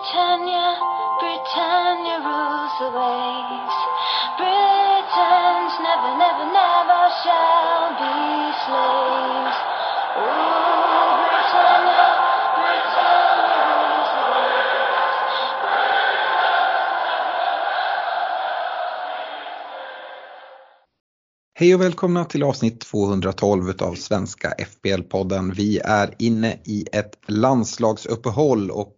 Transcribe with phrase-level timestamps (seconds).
[0.00, 0.80] Britannia,
[1.20, 3.76] Britannia rules the waves.
[4.40, 8.16] Britons never, never, never shall be
[8.64, 9.58] slaves.
[10.16, 12.08] Oh, Britannia,
[12.56, 15.18] Britannia rules the waves.
[21.54, 25.52] Hej och välkomna till avsnitt 212 av Svenska FBL-podden.
[25.54, 28.96] Vi är inne i ett landslagsuppehåll och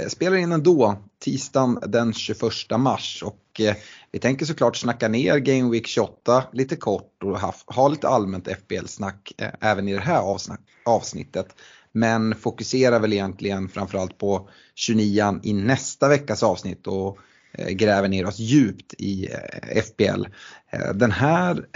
[0.00, 2.40] Eh, spelar in ändå tisdagen den 21
[2.78, 3.74] mars och eh,
[4.12, 8.48] vi tänker såklart snacka ner Game Week 28 lite kort och ha, ha lite allmänt
[8.48, 10.38] FBL-snack eh, även i det här
[10.84, 11.46] avsnittet.
[11.92, 17.18] Men fokuserar väl egentligen framförallt på 29 i nästa veckas avsnitt och
[17.70, 19.28] gräver ner oss djupt i
[19.84, 20.24] FBL.
[20.94, 21.66] Den här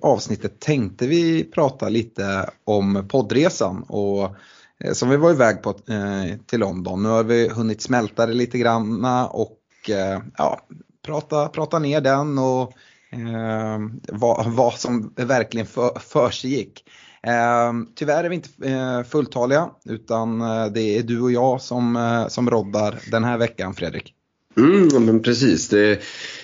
[0.00, 4.36] avsnittet tänkte vi prata lite om poddresan och
[4.84, 7.02] Eh, som vi var iväg på eh, till London.
[7.02, 10.60] Nu har vi hunnit smälta det lite granna och eh, ja,
[11.06, 12.72] prata, prata ner den och
[13.12, 13.78] eh,
[14.12, 16.84] vad, vad som verkligen för, för gick.
[17.26, 20.38] Eh, tyvärr är vi inte eh, fulltaliga utan
[20.74, 24.14] det är du och jag som, som roddar den här veckan Fredrik.
[24.56, 25.68] Mm, men precis.
[25.68, 26.00] Det,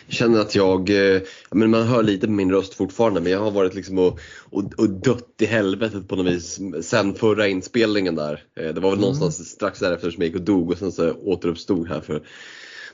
[0.09, 1.20] känner att jag, eh,
[1.51, 4.65] men man hör lite på min röst fortfarande men jag har varit liksom och, och,
[4.78, 8.45] och dött i helvetet på något vis sen förra inspelningen där.
[8.61, 9.00] Eh, Det var väl Mm.
[9.00, 12.23] någonstans strax därefter som jag gick och dog och sen så återuppstod här för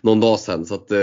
[0.00, 0.66] någon dag sedan.
[0.66, 0.98] Så att, eh,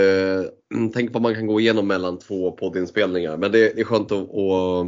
[0.74, 3.36] mm, tänk vad man kan gå igenom mellan två poddinspelningar.
[3.36, 4.86] Men det, det är skönt att, att,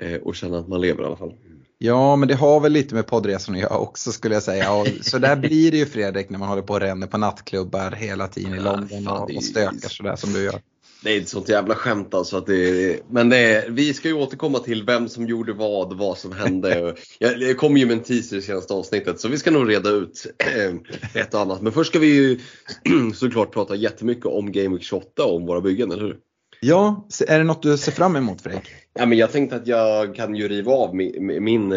[0.00, 1.32] eh, att känna att man lever i alla fall.
[1.78, 4.72] Ja, men det har väl lite med poddresan att göra också skulle jag säga.
[4.72, 7.90] Och så där blir det ju Fredrik när man håller på och ränner på nattklubbar
[7.90, 10.60] hela tiden i London och, och stökar sådär som du gör.
[11.04, 12.36] Det är ett sånt jävla skämt alltså.
[12.36, 16.18] Att det, men det är, vi ska ju återkomma till vem som gjorde vad, vad
[16.18, 16.94] som hände.
[17.18, 19.90] Jag, jag kom ju med en teaser i senaste avsnittet så vi ska nog reda
[19.90, 20.74] ut eh,
[21.22, 21.62] ett och annat.
[21.62, 22.40] Men först ska vi ju
[23.14, 26.16] såklart prata jättemycket om Game Week 28 och om våra byggen, eller hur?
[26.60, 28.68] Ja, är det något du ser fram emot Fredrik?
[28.94, 31.74] Ja, men jag tänkte att jag kan ju riva av min, min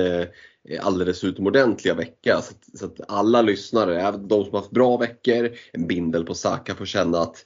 [0.81, 2.41] alldeles utomordentliga vecka.
[2.41, 6.25] Så att, så att alla lyssnare, även de som har haft bra veckor, en bindel
[6.25, 7.45] på Saka får känna att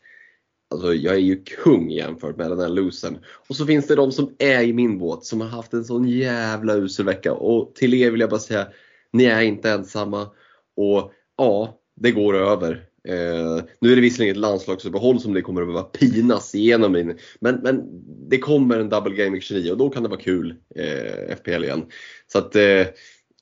[0.71, 3.17] Alltså jag är ju kung jämfört med den här losern.
[3.49, 6.07] Och så finns det de som är i min båt som har haft en sån
[6.07, 7.33] jävla usel vecka.
[7.33, 8.67] Och till er vill jag bara säga,
[9.13, 10.21] ni är inte ensamma.
[10.75, 12.85] Och ja, det går över.
[13.07, 16.95] Eh, nu är det visserligen ett landslagsuppehåll som det kommer att behöva pinas igenom.
[16.95, 17.17] In.
[17.39, 17.83] Men, men
[18.29, 21.63] det kommer en double game week 29 och då kan det vara kul eh, FPL
[21.63, 21.85] igen.
[22.27, 22.87] Så att eh,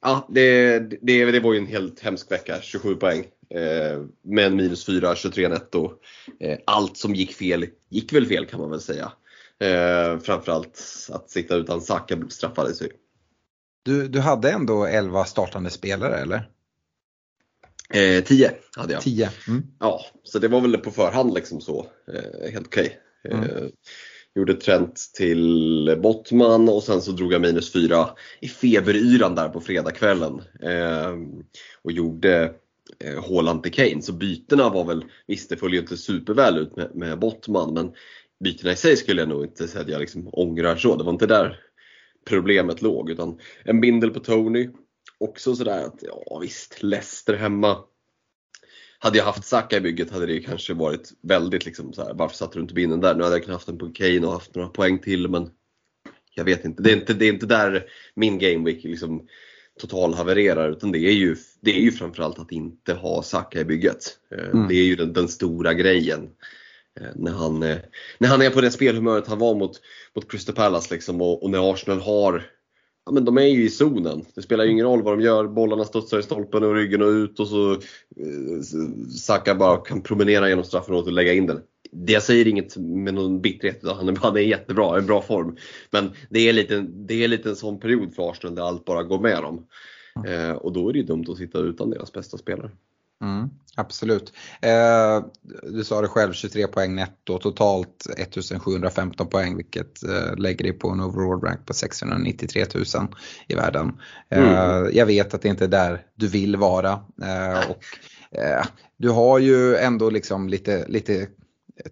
[0.02, 3.26] ja, det, det, det var ju en helt hemsk vecka, 27 poäng.
[3.56, 5.94] Eh, men minus 4, 23 netto.
[6.40, 9.12] Eh, allt som gick fel gick väl fel kan man väl säga.
[9.60, 12.90] Eh, framförallt att sitta utan Saka straffades ju.
[13.84, 16.50] Du, du hade ändå 11 startande spelare eller?
[17.94, 19.02] Eh, 10 hade jag.
[19.02, 19.30] 10?
[19.48, 19.64] Mm.
[19.80, 21.88] Ja, så det var väl på förhand liksom så.
[22.14, 23.00] Eh, helt okej.
[23.30, 23.68] Eh,
[24.36, 28.10] Gjorde Trent till Bottman och sen så drog jag minus 4
[28.42, 30.42] i feberyran där på fredagskvällen.
[30.62, 31.16] Eh,
[31.82, 32.54] och gjorde
[33.00, 34.02] eh, Haaland till Kane.
[34.02, 37.92] Så bytena var väl, visst det följer ju inte superväl ut med, med Bottman men
[38.44, 40.96] bytena i sig skulle jag nog inte säga att jag liksom ångrar så.
[40.96, 41.60] Det var inte där
[42.28, 44.70] problemet låg utan en bindel på Tony.
[45.20, 47.84] Också sådär att ja visst, Leicester hemma.
[49.00, 52.36] Hade jag haft Saka i bygget hade det kanske varit väldigt liksom så här, varför
[52.36, 53.16] satte du inte binden där?
[53.16, 55.50] Nu hade jag kunnat haft den på Kane och haft några poäng till men
[56.36, 56.84] jag vet inte.
[56.84, 57.86] Det är inte, det är inte där
[58.16, 59.28] min game week liksom
[59.80, 63.66] total havererar utan det är ju, det är ju framförallt att inte ha Saka i
[63.66, 64.18] bygget.
[64.32, 64.68] Eh, Mm.
[64.68, 66.30] Det är ju den, den stora grejen.
[67.00, 67.78] Eh, När han, eh,
[68.18, 69.82] när han är på det spelhumöret han var mot,
[70.16, 72.52] mot Crystal Palace liksom och, och när Arsenal har
[73.10, 74.26] Ja, men de är ju i zonen.
[74.36, 75.48] Det spelar ju ingen roll vad de gör.
[75.48, 78.62] Bollarna studsar i stolpen och ryggen och ut och så eh,
[79.18, 81.60] Saka bara kan promenera genom straffområdet och lägga in den.
[81.92, 85.58] Det jag säger inget med någon bitterhet, han är, han är jättebra, i bra form.
[85.92, 89.04] Men det är, lite, det är lite en sån period för Arsenal där allt bara
[89.04, 89.68] går med dem.
[90.28, 92.72] Eh, och då är det ju dumt att sitta utan deras bästa spelare.
[93.22, 94.34] Mm, absolut.
[94.62, 95.24] Eh,
[95.64, 100.90] du sa det själv, 23 poäng netto, totalt 1715 poäng vilket eh, lägger dig på
[100.90, 102.86] en overall rank på 693 000
[103.48, 104.00] i världen.
[104.30, 106.92] Eh, Jag vet att det inte är där du vill vara.
[107.24, 107.84] Eh, och,
[108.40, 108.66] eh,
[108.98, 111.28] du har ju ändå liksom lite, lite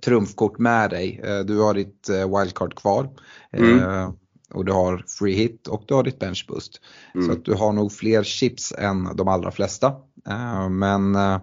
[0.05, 1.21] trumfkort med dig.
[1.23, 3.09] Eh, du har ditt wildcard kvar.
[3.53, 4.11] Mm.
[4.53, 6.81] Och du har free hit och du har ditt bench boost.
[7.15, 7.27] Mm.
[7.27, 9.93] Så att du har nog fler chips än de allra flesta.
[10.29, 11.39] Eh, Men eh,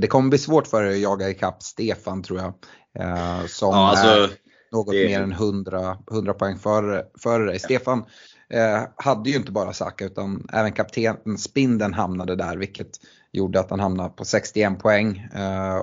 [0.00, 2.54] det kommer bli svårt för dig att jaga ikapp Stefan tror jag.
[3.04, 4.36] eh, Som Ja, är alltså,
[4.72, 7.58] något det- mer än 100, 100 poäng före, före dig.
[7.58, 8.04] Stefan
[8.50, 12.90] eh, hade ju inte bara Saka utan även kapten Spindeln hamnade där vilket
[13.32, 15.28] gjorde att han hamnade på 61 poäng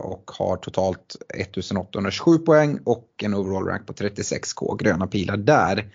[0.01, 5.93] och har totalt 1827 poäng och en overall rank på 36k, gröna pilar där.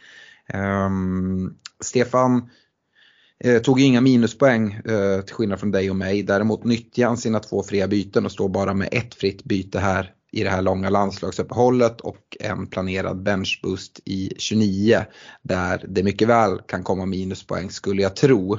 [0.86, 2.50] Um, Stefan
[3.44, 6.22] eh, tog inga minuspoäng eh, till skillnad från dig och mig.
[6.22, 10.14] Däremot nyttjade han sina två fria byten och står bara med ett fritt byte här
[10.32, 15.04] i det här långa landslagsuppehållet och en planerad benchboost i 29
[15.42, 18.58] där det mycket väl kan komma minuspoäng skulle jag tro.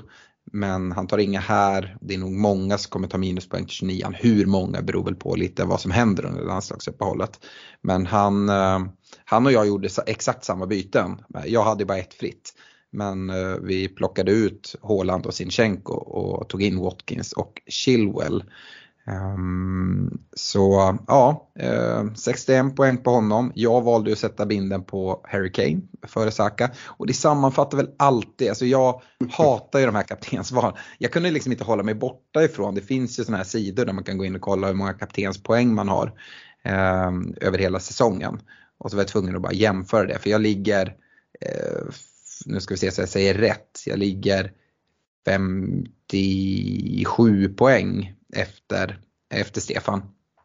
[0.53, 1.97] Men han tar inga här.
[2.01, 4.07] Det är nog många som kommer ta minuspoäng till 29.
[4.13, 7.39] Hur många beror väl på lite vad som händer under landslagsuppehållet.
[7.81, 8.79] Men han, eh,
[9.25, 11.21] han och jag gjorde exakt samma byten.
[11.45, 12.53] Jag hade bara ett fritt.
[12.91, 18.43] Men eh, vi plockade ut Haaland och Sinchenko och tog in Watkins och Chilwell.
[19.07, 23.51] Um, så ja, eh, 61 poäng på honom.
[23.55, 26.71] Jag valde att sätta binden på Harry Kane före Saka.
[26.85, 29.01] Och det sammanfattar väl alltid, alltså jag
[29.31, 30.73] hatar ju de här kaptensvalen.
[30.97, 33.93] Jag kunde liksom inte hålla mig borta ifrån, det finns ju sådana här sidor där
[33.93, 36.13] man kan gå in och kolla hur många kaptenspoäng man har
[36.63, 37.11] eh,
[37.41, 38.39] över hela säsongen.
[38.77, 40.95] Och så var jag tvungen att bara jämföra det, för jag ligger,
[41.41, 41.91] eh,
[42.45, 44.53] nu ska vi se så jag säger rätt, jag ligger
[45.25, 50.01] 57 poäng efter, efter Stefan.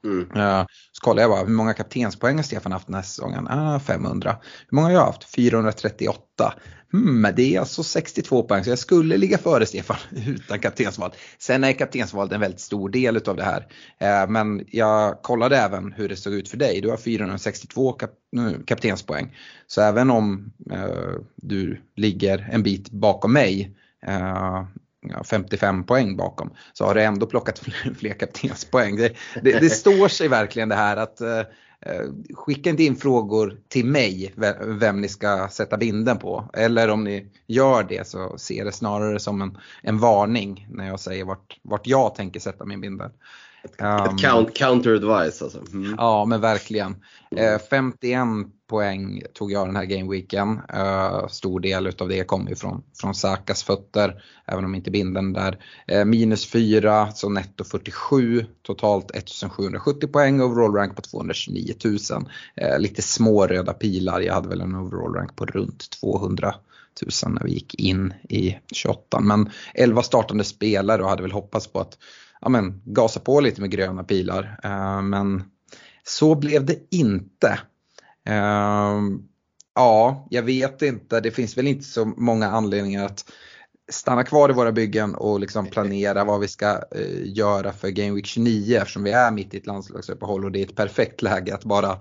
[0.07, 0.31] Mm.
[0.37, 3.49] Eh, så kollade jag bara hur många kaptenspoäng har Stefan haft den här säsongen?
[3.49, 4.37] Ah, 500.
[4.69, 5.25] Hur många har jag haft?
[5.35, 6.55] 438.
[6.93, 11.13] Hmm, det är alltså 62 poäng så jag skulle ligga före Stefan utan kaptensval.
[11.39, 13.67] Sen är kaptensvalet en väldigt stor del av det här.
[14.01, 16.81] Eh, men jag kollade även hur det såg ut för dig.
[16.81, 18.11] Du har 462 kap
[18.67, 19.37] kaptenspoäng.
[19.67, 23.77] Så även om eh, du ligger en bit bakom mig
[25.11, 27.59] eh, 55 poäng bakom så har du ändå plockat
[27.99, 28.97] fler kaptenspoäng.
[28.97, 31.43] Det, det, det står sig verkligen det här att eh,
[32.35, 36.51] skicka inte in frågor till mig vem ni ska sätta binden på.
[36.53, 41.01] Eller om ni gör det så ser det snarare som en, en varning när jag
[41.01, 43.11] säger vart, vart jag tänker sätta min bindel.
[43.65, 45.59] Ett, um, count, counter advice alltså.
[45.73, 45.95] Mm.
[45.99, 46.97] Ja men verkligen.
[47.37, 48.29] Eh, 51
[48.67, 50.61] poäng tog jag den här gameweeken.
[50.75, 54.91] Uh, eh, stor del utav det kom ju från, från Sakas fötter, även om inte
[54.91, 55.59] binden där.
[55.93, 61.95] Uh, minus 4, så netto 47, totalt 1770 poäng, overall rank på 229 000.
[61.95, 66.55] Uh, lite små röda pilar, jag hade väl en overall rank på runt 200
[67.25, 69.21] 000 när vi gick in i 28.
[69.21, 71.99] Men 11 startande spelare och hade väl hoppats på att
[72.41, 74.61] ja, men, gasa på lite med gröna pilar.
[74.65, 75.43] Uh, men
[76.05, 77.59] så blev det inte.
[78.29, 79.19] Uh,
[79.75, 81.21] ja, jag vet inte.
[81.21, 83.33] Det finns väl inte så många anledningar att
[83.93, 88.15] stanna kvar i våra byggen och liksom planera vad vi ska uh, göra för Game
[88.15, 91.55] Week 29 eftersom vi är mitt i ett landslagsuppehåll och det är ett perfekt läge
[91.55, 92.01] att bara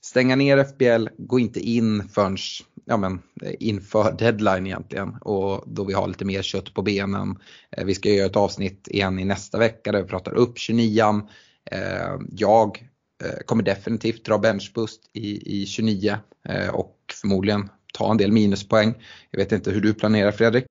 [0.00, 2.36] stänga ner FBL, gå inte in förrän
[2.84, 7.38] ja, men, eh, inför deadline egentligen och då vi har lite mer kött på benen.
[7.70, 11.22] Eh, vi ska göra ett avsnitt igen i nästa vecka där vi pratar upp 29
[11.70, 12.89] eh, Jag
[13.46, 16.16] kommer definitivt dra benchboost i, i 29
[16.72, 18.94] och förmodligen ta en del minuspoäng.
[19.30, 20.64] Jag vet inte hur du planerar Fredrik?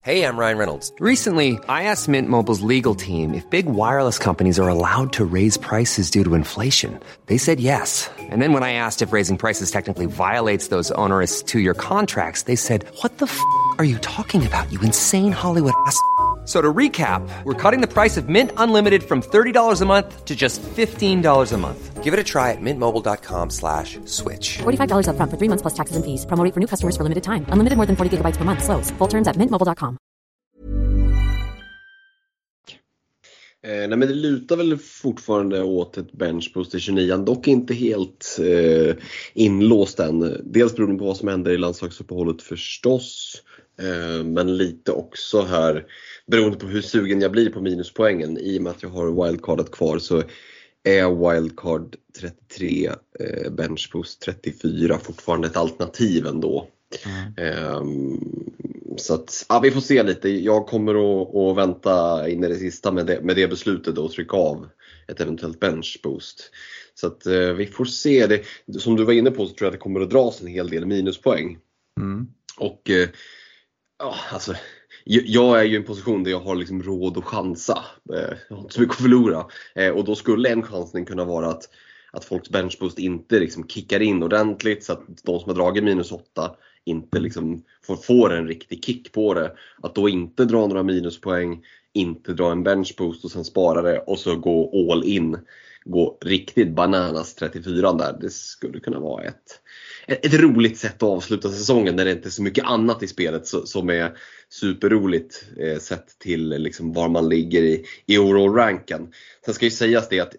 [0.00, 0.92] Hej, jag Ryan Reynolds.
[1.00, 5.58] Recently, I asked Mint Mobiles legal team if big wireless companies are allowed to raise
[5.58, 6.98] prices due to inflation.
[7.26, 8.10] They said yes.
[8.30, 12.56] And then when I asked if raising prices technically violates those onerous two-year contracts, they
[12.56, 13.38] said, what the f***
[13.78, 16.00] are you talking about, you insane Hollywood ass?"
[16.48, 20.34] So to recap, we're cutting the price of Mint Unlimited from $30 a month to
[20.34, 22.02] just $15 a month.
[22.02, 24.56] Give it a try at mintmobile.com slash switch.
[24.56, 26.24] $45 up front for three months plus taxes and fees.
[26.24, 27.44] Promoting for new customers for limited time.
[27.48, 28.64] Unlimited more than 40 gigabytes per month.
[28.64, 28.90] Slows.
[28.92, 29.98] Full terms at mintmobile.com.
[33.62, 38.38] Eh, nej men det lutar väl fortfarande åt ett benchboost i 29 dock inte helt
[38.38, 38.96] eh,
[39.34, 40.40] inlåst än.
[40.44, 43.42] Dels beroende på vad som händer i landslagsuppehållet förstås.
[43.82, 45.84] Eh, men lite också här
[46.28, 48.38] beroende på hur sugen jag blir på minuspoängen.
[48.38, 50.22] I och med att jag har wildcardet kvar så
[50.84, 56.68] är wildcard 33, eh, benchboost 34 fortfarande ett alternativ ändå.
[57.06, 57.76] Mm.
[57.76, 58.20] Um,
[58.96, 60.28] så att, ja, vi får se lite.
[60.28, 64.12] Jag kommer att, att vänta in i det sista med det, med det beslutet och
[64.12, 64.68] trycka av
[65.08, 66.50] ett eventuellt benchboost.
[66.94, 68.26] Så att uh, vi får se.
[68.26, 68.42] Det,
[68.80, 70.68] som du var inne på så tror jag att det kommer att dras en hel
[70.68, 71.58] del minuspoäng.
[72.00, 72.26] Mm.
[72.58, 73.08] Och uh,
[73.98, 74.54] ja, alltså
[75.08, 77.84] jag är ju i en position där jag har liksom råd att chansa.
[78.48, 79.46] Jag har inte så mycket att förlora.
[79.74, 81.68] Eh, och då skulle en chansning kunna vara att,
[82.10, 86.12] att folks benchboost inte liksom kickar in ordentligt så att de som har dragit minus
[86.12, 86.50] 8
[86.84, 89.52] inte liksom får, får en riktig kick på det.
[89.82, 94.18] Att då inte dra några minuspoäng, inte dra en benchboost och sen spara det och
[94.18, 95.38] så gå all in.
[95.84, 98.18] Gå riktigt bananas 34 där.
[98.20, 99.60] Det skulle kunna vara ett,
[100.08, 103.46] ett roligt sätt att avsluta säsongen när det inte är så mycket annat i spelet
[103.46, 109.12] som är superroligt eh, sett till liksom var man ligger i, i overall-ranken.
[109.44, 110.34] Sen ska ju sägas det att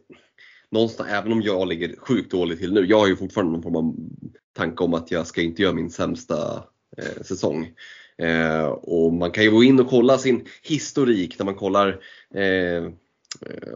[0.72, 3.76] någonstans, även om jag ligger sjukt dåligt till nu, jag har ju fortfarande någon form
[3.76, 3.96] av
[4.58, 6.64] tanke om att jag ska inte göra min sämsta
[6.98, 7.72] eh, säsong.
[8.18, 12.00] Eh, och man kan ju gå in och kolla sin historik när man kollar
[12.36, 12.90] eh, eh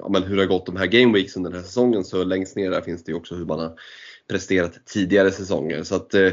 [0.02, 2.72] ja, men hur det har gått de här gameweeksen den här säsongen så längst ner
[2.72, 3.74] där finns det ju också hur man har
[4.30, 5.84] presterat tidigare säsonger.
[5.84, 6.32] Så att, eh,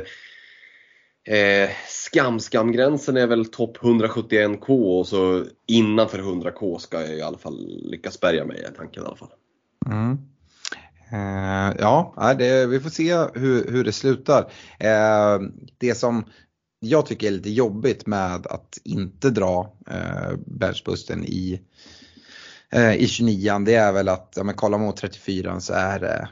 [1.37, 7.39] eh skam, skamgränsen är väl topp 171k och så innanför 100k ska jag i alla
[7.39, 9.31] fall lyckas bärga mig i tanken i alla fall.
[9.87, 10.19] Mm.
[11.13, 14.53] Eh, ja, det, vi får se hur, hur det slutar.
[14.79, 15.41] Eh,
[15.79, 16.25] det som
[16.81, 21.61] jag tycker är lite jobbigt med att inte dra eh, benchbusten i,
[22.73, 26.19] eh, i 29 det är väl att, ja men kollar mot 34an så är det
[26.19, 26.29] eh,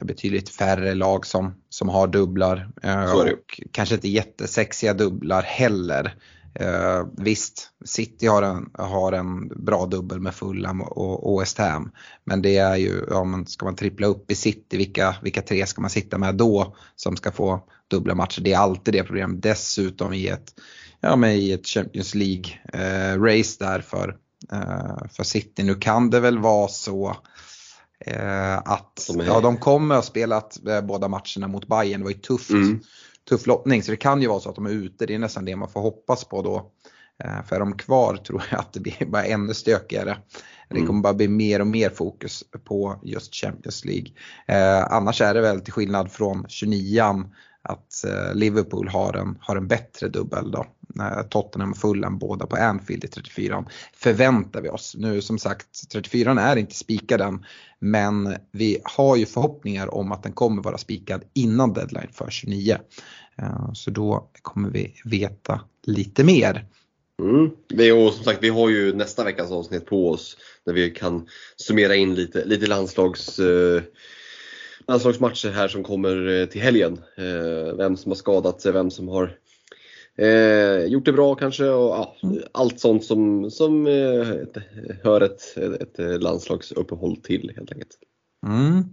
[0.00, 2.70] betydligt färre lag som, som har dubblar.
[2.82, 6.14] Eh, och kanske inte jättesexiga dubblar heller.
[6.54, 11.90] Eh, visst, City har en, har en bra dubbel med Fulham och, och West Ham.
[12.24, 15.66] Men det är ju, ja, men ska man trippla upp i City, vilka, vilka tre
[15.66, 18.40] ska man sitta med då som ska få dubbla matcher?
[18.40, 19.42] Det är alltid det problemet.
[19.42, 20.54] Dessutom i ett,
[21.00, 24.16] ja, men i ett Champions League-race eh, där för,
[24.52, 25.62] eh, för City.
[25.62, 27.16] Nu kan det väl vara så
[28.00, 32.00] eh, att ja, de kommer att ha spelat eh, båda matcherna mot Bayern.
[32.00, 32.50] Det var ju tufft.
[32.50, 32.80] Mm
[33.28, 35.06] tuff lottning så det kan ju vara så att de är ute.
[35.06, 36.70] Det är nästan det man får hoppas på då.
[37.24, 40.18] Eh, för är de kvar tror jag att det blir bara ännu stökigare.
[40.68, 40.86] Det mm.
[40.86, 44.08] kommer bara bli mer och mer fokus på just Champions League.
[44.48, 47.30] Eh, annars är det väl till skillnad från 29an
[47.68, 50.66] att eh, Liverpool har en, har en bättre dubbel då.
[51.00, 54.94] Eh, Tottenham och Fulham båda på Anfield i 34 förväntar vi oss.
[54.98, 57.44] Nu som sagt 34 är inte spikad än
[57.78, 62.78] men vi har ju förhoppningar om att den kommer vara spikad innan deadline för 29.
[63.38, 66.66] Eh, så då kommer vi veta lite mer.
[67.22, 67.50] Mm.
[67.68, 71.28] Vi, och som sagt, vi har ju nästa veckas avsnitt på oss där vi kan
[71.56, 73.82] summera in lite, lite landslags eh,
[74.88, 77.00] landslagsmatcher här som kommer eh, till helgen.
[77.16, 79.38] Eh, vem som har skadat sig, vem som har
[80.18, 82.38] eh, gjort det bra kanske och ja, mm.
[82.52, 83.86] allt sånt som, som
[85.02, 87.98] hör ett, ett landslagsuppehåll till helt enkelt.
[88.46, 88.84] Mm.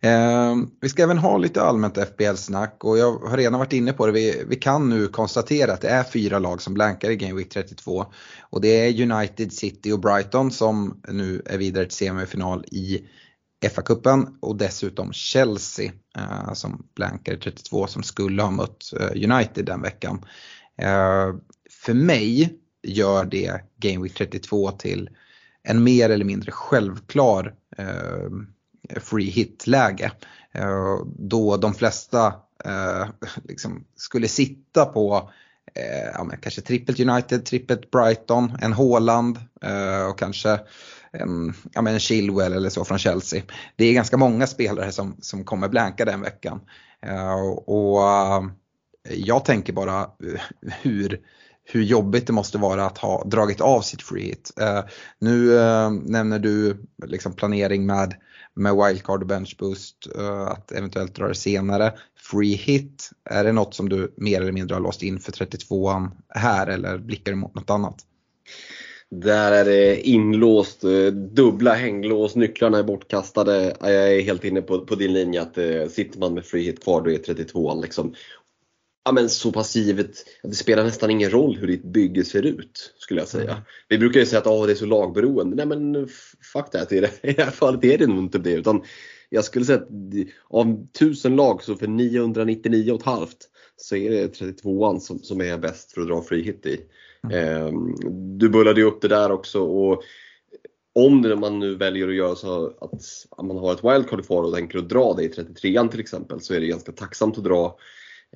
[0.00, 4.06] Eh, vi ska även ha lite allmänt FBL-snack och jag har redan varit inne på
[4.06, 4.12] det.
[4.12, 7.48] Vi, vi, kan nu konstatera att det är fyra lag som blankar i Game Week
[7.48, 8.06] 32.
[8.40, 13.00] Och det är United, City och Brighton som nu är vidare till semifinal i
[13.68, 19.82] FA-cupen och dessutom Chelsea eh, som blankade 32 som skulle ha mött eh, United den
[19.82, 20.24] veckan.
[20.76, 21.34] Eh,
[21.70, 25.10] för mig gör det Game Week 32 till
[25.62, 30.12] en mer eller mindre självklar eh, free hit-läge.
[30.52, 32.26] Eh, då de flesta
[32.64, 33.06] eh,
[33.44, 35.30] liksom skulle sitta på
[35.74, 40.60] eh, ja, kanske trippelt United, trippelt Brighton, en Haaland eh, och kanske
[41.18, 43.42] Ehm, ja, men en Chilwell eller så från Chelsea.
[43.76, 46.60] Det är ganska många spelare som, som kommer blanka den veckan.
[47.06, 48.42] Eh, och eh,
[49.10, 50.40] jag tänker bara eh,
[50.82, 51.20] hur,
[51.64, 54.50] hur jobbigt det måste vara att ha dragit av sitt free hit.
[55.18, 55.46] nu
[56.02, 56.76] nämner du
[57.06, 58.14] liksom planering med,
[58.54, 59.96] med wildcard och bench boost,
[60.48, 61.92] att eventuellt dra det senare.
[62.30, 66.10] Free hit, är det något som du mer eller mindre har låst in för 32an
[66.28, 68.06] här eller blickar du mot något annat?
[69.14, 73.76] Där är det inlåst, eh, dubbla hänglås, nycklarna är bortkastade.
[73.80, 76.84] Jag är helt inne på, på din linje att eh, sitter man med free hit
[76.84, 78.14] kvar då är 32 liksom.
[79.04, 82.94] Ja men så pass givet det spelar nästan ingen roll hur ditt bygge ser ut
[82.98, 83.50] skulle jag säga.
[83.50, 83.62] Mm.
[83.88, 85.56] Vi brukar ju säga att oh, det är så lagberoende.
[85.56, 86.08] Nej men
[86.52, 88.52] fuck that, i det här fallet är det nog inte det.
[88.52, 88.82] Utan
[89.28, 89.88] jag skulle säga att
[90.50, 93.26] av 1000 lag så för 999,5
[93.76, 96.80] så är det 32an som, som är bäst för att dra free hit i.
[97.30, 97.94] Mm.
[98.38, 100.02] Du bullade ju upp det där också och
[100.94, 104.78] om man nu väljer att göra så att man har ett wildcard kvar och tänker
[104.78, 107.76] att dra det i 33an till exempel så är det ganska tacksamt att dra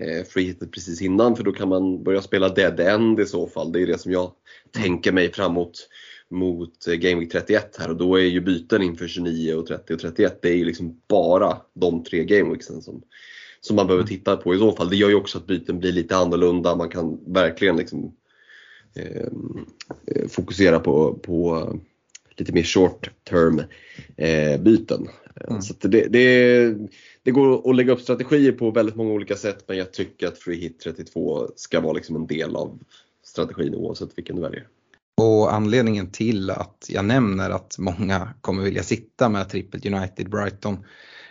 [0.00, 3.46] eh, free hitet precis innan för då kan man börja spela dead end i så
[3.46, 3.72] fall.
[3.72, 4.32] Det är det som jag
[4.70, 5.88] tänker mig framåt
[6.30, 9.94] mot eh, Game Week 31 här och då är ju byten inför 29 och 30
[9.94, 13.02] och 31 det är ju liksom bara de tre Game Weeksen som,
[13.60, 14.16] som man behöver mm.
[14.16, 14.90] titta på i så fall.
[14.90, 16.76] Det gör ju också att byten blir lite annorlunda.
[16.76, 18.16] Man kan verkligen liksom
[20.28, 21.70] fokusera på, på
[22.36, 23.62] lite mer short term
[24.16, 25.08] eh, byten.
[25.48, 25.62] Mm.
[25.62, 26.74] Så det, det,
[27.22, 30.38] det, går att lägga upp strategier på väldigt många olika sätt men jag tycker att
[30.38, 32.78] Free Hit 32 ska vara liksom en del av
[33.24, 34.66] strategin oavsett vilken du väljer.
[35.16, 40.84] Och anledningen till att jag nämner att många kommer vilja sitta med trippelt United Brighton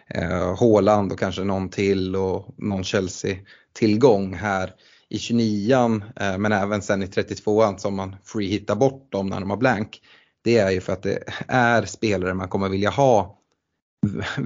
[0.07, 4.73] eh, Haaland och kanske någon till och någon Chelsea-tillgång här
[5.09, 9.49] i 29an eh, men även sen i 32an som man free-hittar bort dem när de
[9.49, 10.01] har blank.
[10.43, 13.39] Det är ju för att det är spelare man kommer vilja ha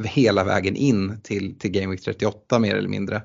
[0.05, 3.21] hela vägen in till, till Game Week 38 mer eller mindre.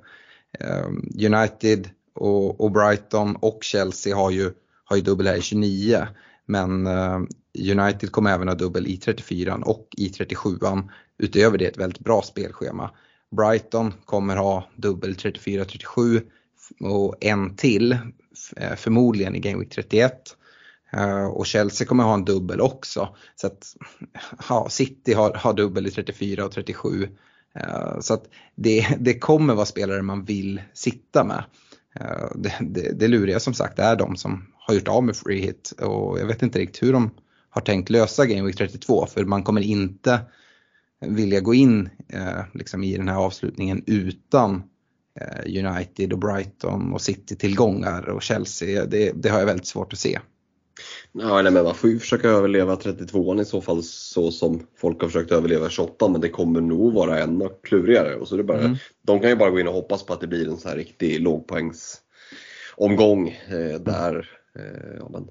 [0.60, 0.86] Eh,
[1.32, 4.52] United och, och, Brighton och Chelsea har ju,
[4.84, 6.06] har ju dubbel här i 29
[6.46, 7.20] men eh,
[7.70, 10.88] United kommer även ha dubbel i 34 och i 37an.
[11.18, 12.90] Utöver det ett väldigt bra spelschema.
[13.36, 16.22] Brighton kommer ha dubbel 34-37
[16.80, 17.92] och en till
[18.56, 20.36] eh, förmodligen i Game Week 31.
[20.92, 23.16] Eh, och Chelsea kommer ha en dubbel också.
[23.34, 23.76] Så att
[24.48, 27.08] ja, City har, har dubbel i 34 och 37.
[27.54, 31.44] Eh, så att det, det kommer vara spelare man vill sitta med.
[32.34, 35.72] Det, det, det luriga som sagt är de som har gjort av med free hit
[35.80, 37.10] och jag vet inte riktigt hur de
[37.50, 40.20] har tänkt lösa Game Week 32 för man kommer inte
[41.06, 44.62] vilja gå in eh, liksom i den här avslutningen utan
[45.46, 48.86] United och Brighton och City-tillgångar och Chelsea.
[48.86, 50.18] Det, det, har jag väldigt svårt att se.
[51.12, 55.00] Ja, nej, men man får ju försöka överleva 32an i så fall så som folk
[55.00, 58.16] har försökt överleva 28 men det kommer nog vara ännu klurigare.
[58.16, 58.76] Och så det bara, mm.
[59.02, 60.76] De kan ju bara gå in och hoppas på att det blir en så här
[60.76, 65.28] riktig lågpoängsomgång eh, där eh, ja, men,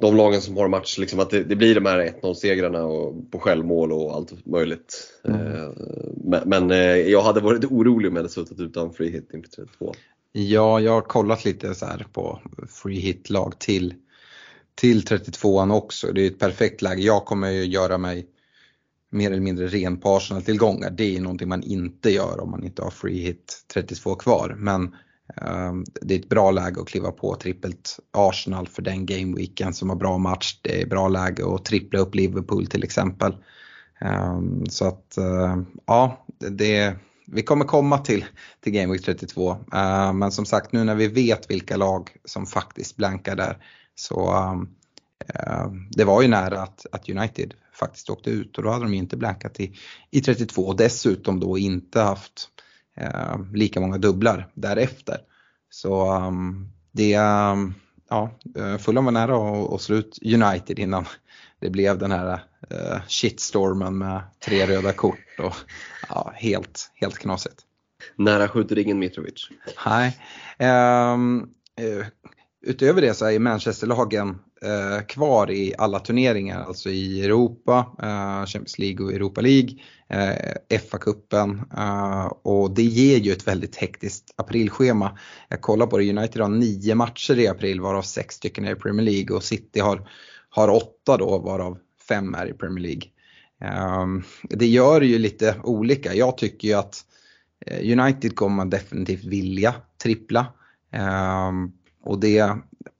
[0.00, 3.30] de lagen som har match, liksom att det, det blir de här 1-0 segrarna och
[3.30, 5.12] på självmål och allt möjligt.
[5.24, 5.40] Mm.
[5.40, 5.70] Eh,
[6.24, 9.48] men, men eh, jag hade varit orolig om jag hade suttit utan free hit inför
[9.48, 9.94] 32.
[10.32, 12.40] Ja, jag har kollat lite så här på
[12.82, 13.94] free hit lag till,
[14.74, 16.12] till 32an också.
[16.12, 17.02] Det är ett perfekt läge.
[17.02, 18.26] Jag kommer ju göra mig
[19.10, 20.90] mer eller mindre ren på Arsenal-tillgångar.
[20.90, 24.54] Det är någonting man inte gör om man inte har free hit 32 kvar.
[24.58, 24.94] Men
[25.36, 29.88] Ehm, det är ett bra läge att kliva på trippelt Arsenal för den gameweeken som
[29.88, 30.60] har bra match.
[30.62, 33.36] Det är bra läge att trippla upp Liverpool till exempel.
[34.00, 35.56] Ehm, så att eh,
[35.86, 38.24] ja, det, vi kommer komma till,
[38.60, 39.56] till Game Week 32.
[39.72, 44.34] Ehm, men som sagt nu när vi vet vilka lag som faktiskt blankar där så
[45.90, 49.16] det var ju nära att, att United faktiskt åkte ut och då hade de inte
[49.16, 49.74] blankat i,
[50.10, 52.48] i 32 och dessutom då inte haft
[53.52, 55.18] lika många dubblar därefter.
[55.70, 57.74] Så um, det, um,
[58.08, 61.06] ja, eh, Fulham var nära att slå ut United innan
[61.60, 62.32] det blev den här
[62.72, 65.54] uh, shitstormen med tre röda kort och
[66.08, 67.60] ja, helt, helt knasigt.
[68.16, 69.48] Nära skjuter ingen Mitrovic.
[69.86, 70.18] Nej.
[71.12, 71.50] Um,
[72.66, 78.78] utöver det så är Manchesterlagen eh, kvar i alla turneringar, alltså i Europa, eh, Champions
[78.78, 79.70] League och Europa League,
[80.08, 85.18] eh, FA-cupen eh, och det ger ju ett väldigt hektiskt aprilschema.
[85.48, 88.74] Jag kollar på det, United har nio matcher i april varav sex stycken är i
[88.74, 90.08] Premier League och City har,
[90.50, 93.02] har åtta då varav fem är i Premier League.
[93.60, 96.14] Ehm, det gör ju lite olika.
[96.14, 97.04] Jag tycker ju att
[97.66, 100.46] eh, United kommer definitivt vilja trippla.
[100.92, 102.56] Ehm, och det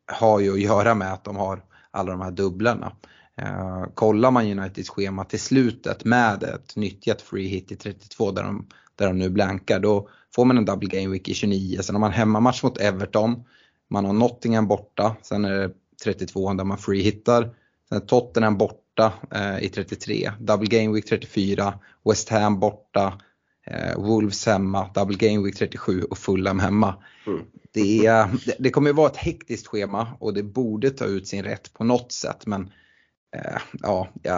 [0.08, 2.92] har ju att göra med att de har alla de här dubblarna.
[3.36, 8.42] Eh, kollar man Uniteds schema till slutet med ett nyttjat free hit i 32 där
[8.42, 8.66] de,
[8.96, 11.78] där de nu blankar då får man en double game week i 29.
[11.82, 13.44] Sen har man hemmamatch mot Everton,
[13.90, 15.70] man har Nottingham borta, sen är det
[16.04, 17.54] 32 där man free hittar.
[17.88, 23.20] Sen är Tottenham borta eh, i 33, double game week 34, West Ham borta,
[23.96, 26.94] Wolves hemma, double game week 37 och Fulham hemma.
[27.26, 27.40] Mm.
[27.72, 28.26] Det,
[28.58, 32.12] det kommer vara ett hektiskt schema och det borde ta ut sin rätt på något
[32.12, 32.62] sätt men
[33.36, 34.34] eh, ja, jag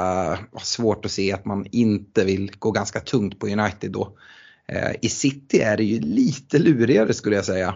[0.52, 4.16] har svårt att se att man inte vill gå ganska tungt på United då.
[4.68, 7.74] Eh, I City är det ju lite lurigare skulle jag säga.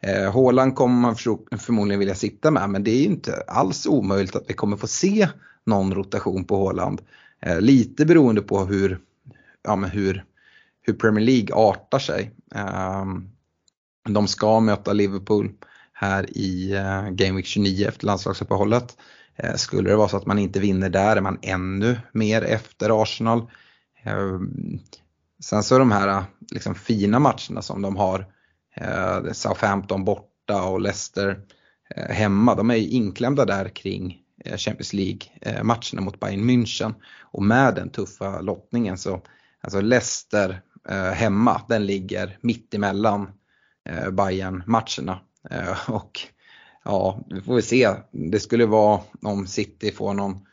[0.00, 1.16] Eh, Haaland kommer man
[1.58, 4.86] förmodligen vilja sitta med men det är ju inte alls omöjligt att vi kommer få
[4.86, 5.28] se
[5.66, 7.00] någon rotation på Haaland.
[7.40, 8.98] Eh, lite beroende på hur,
[9.62, 10.24] ja, men hur,
[10.84, 12.30] hur Premier League artar sig.
[12.54, 13.28] Ehm,
[14.08, 15.50] de ska möta Liverpool
[15.92, 18.96] här i eh, Game Week 29 efter landslagsuppehållet.
[19.36, 23.02] Eh, skulle det vara så att man inte vinner där är man ännu mer efter
[23.02, 23.50] Arsenal.
[24.02, 24.78] Ehm,
[25.42, 28.26] sen så de här liksom fina matcherna som de har,
[28.76, 31.40] eh, Southampton borta och Leicester
[32.08, 34.20] hemma, de är ju inklämda där kring
[34.56, 36.94] Champions League-matcherna mot Bayern München.
[37.20, 39.22] Och med den tuffa lottningen så,
[39.60, 43.30] alltså Leicester Eh, hemma, den ligger mitt emellan
[43.88, 45.20] eh, Bayern-matcherna.
[45.50, 46.20] Eh, och
[46.84, 47.90] ja, vi får vi se.
[48.10, 50.46] Det skulle vara om City får någon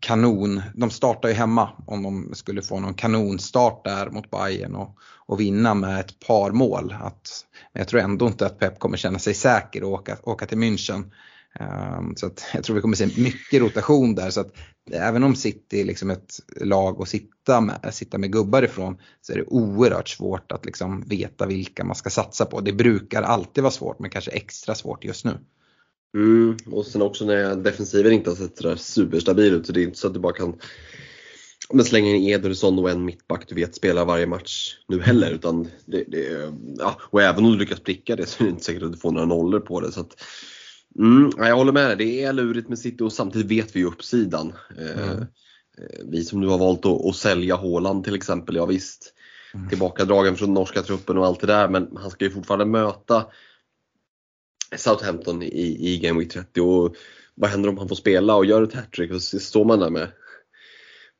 [0.00, 4.98] kanon, de startar ju hemma om de skulle få någon kanonstart där mot Bayern och,
[5.26, 6.94] och vinna med ett par mål.
[7.00, 10.46] Att, men jag tror ändå inte att Pep kommer känna sig säker och åka, åka
[10.46, 11.10] till München
[11.58, 14.30] Ehm, så att jag tror vi kommer se mycket rotation där.
[14.30, 14.52] Så att
[14.90, 18.98] även om City är liksom ett lag att sitta med, äh, sitta med gubbar ifrån
[19.20, 22.60] så är det oerhört svårt att liksom veta vilka man ska satsa på.
[22.60, 25.38] Det brukar alltid vara svårt men kanske extra svårt just nu.
[26.14, 29.84] Mm, och sen också när defensiven inte har sett sådär superstabil ut så det är
[29.84, 30.54] inte så att du bara kan
[31.72, 35.30] men slänga in Ederson och en mittback du vet spelar varje match nu heller.
[35.30, 38.64] Utan det, det, ja, och även om du lyckas pricka det så är det inte
[38.64, 39.92] säkert att du får några nollor på det.
[39.92, 40.22] Så att,
[40.98, 43.86] mm, jag håller med dig, det är lurigt med City och samtidigt vet vi ju
[43.86, 44.52] uppsidan.
[44.78, 45.24] Eh, mm.
[46.04, 49.14] vi som nu har valt att, att sälja Håland till exempel, ja visst.
[49.54, 49.68] Mm.
[49.68, 53.26] Tillbakadragen från norska truppen och allt det där men han ska ju fortfarande möta
[54.76, 56.96] Southampton i, i Game Week 30 och
[57.34, 59.90] vad händer om han får spela och gör ett hattrick och så står man där
[59.90, 60.08] med,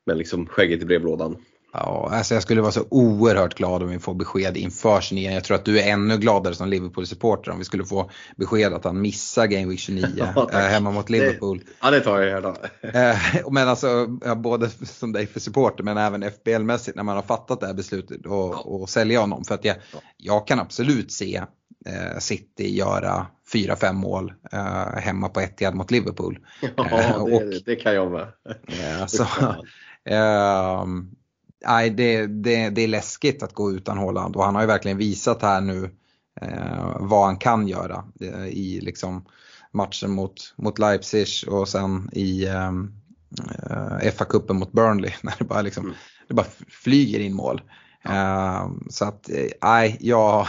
[0.05, 1.37] med liksom skägget i brevlådan.
[1.73, 5.31] Ja, alltså jag skulle vara så oerhört glad om vi får besked inför 29.
[5.31, 8.83] Jag tror att du är ännu gladare som Liverpool-supporter om vi skulle få besked att
[8.83, 11.57] han missar Game Week 29 ja, eh, hemma mot Liverpool.
[11.57, 12.55] Det, ja, det tar jag gärna.
[12.93, 17.59] Eh, men alltså, både som dig för supporter men även FBL-mässigt när man har fattat
[17.59, 18.61] det här beslutet och, ja.
[18.65, 19.43] och sälja honom.
[19.43, 19.75] För att jag,
[20.17, 21.43] jag kan absolut se
[21.85, 26.39] eh, City göra 4-5 mål eh, hemma på Etihad mot Liverpool.
[26.75, 28.27] Ja, eh, det, och, det, kan jag med.
[29.09, 29.23] så,
[30.05, 30.85] eh,
[31.67, 34.97] nej, det, det, det är läskigt att gå utan Haaland och han har ju verkligen
[34.97, 35.89] visat här nu
[36.41, 39.25] eh, vad han kan göra eh, i liksom
[39.71, 42.71] matchen mot, mot Leipzig och sen i eh,
[44.11, 45.95] FA-cupen mot Burnley när det bara, liksom, mm.
[46.27, 47.61] det bara flyger in mål.
[48.09, 50.47] Uh, så att, nej, nej, jag,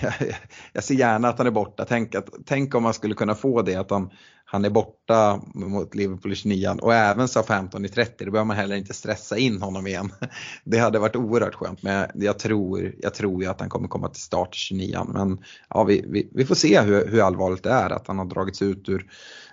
[0.72, 1.84] jag, ser gärna att han är borta.
[1.88, 4.10] Tänk, att, tänk om man skulle kunna få det att han,
[4.44, 8.24] han är borta mot Liverpool i 29 och även SA-15 i 30.
[8.24, 10.12] Då behöver man heller inte stressa in honom igen.
[10.64, 14.08] Det hade varit oerhört skönt men jag tror, jag tror ju att han kommer komma
[14.08, 15.38] till start i 29 Men
[15.68, 18.62] ja, vi, vi, vi får se hur, hur allvarligt det är att han har dragits
[18.62, 19.06] ut ur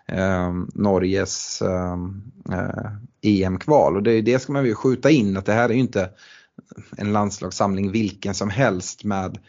[0.07, 1.97] ehm, ehm, eh, Norges eh,
[3.21, 3.95] EM-kval.
[3.95, 6.09] Och det, det ska man ju skjuta in att det här är ju inte
[6.97, 9.39] en landslagssamling vilken som helst med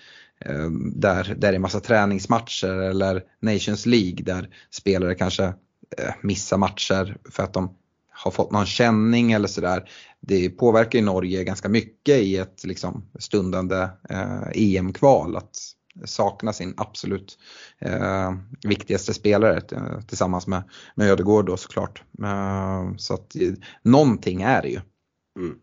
[0.44, 5.44] eh, där, där det är massa träningsmatcher eller Nations League där spelare kanske
[5.98, 7.76] eh, missar matcher för att de
[8.10, 9.90] har fått någon känning eller sådär.
[10.20, 15.58] Det påverkar ju Norge ganska mycket i ett liksom, stundande eh, EM-kval att
[16.04, 17.38] sakna sin absolut
[17.78, 18.32] eh,
[18.64, 19.60] viktigaste spelare
[20.06, 20.62] tillsammans med,
[20.94, 22.02] med Ödegård då såklart.
[22.22, 24.80] Eh, så att eh, någonting är det ju.
[25.37, 25.55] Mm.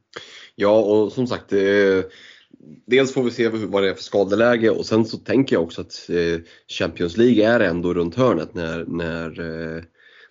[0.55, 2.01] Ja, och som sagt, eh,
[2.85, 5.81] dels får vi se vad det är för skadeläge och sen så tänker jag också
[5.81, 9.83] att eh, Champions League är ändå runt hörnet när, när, eh,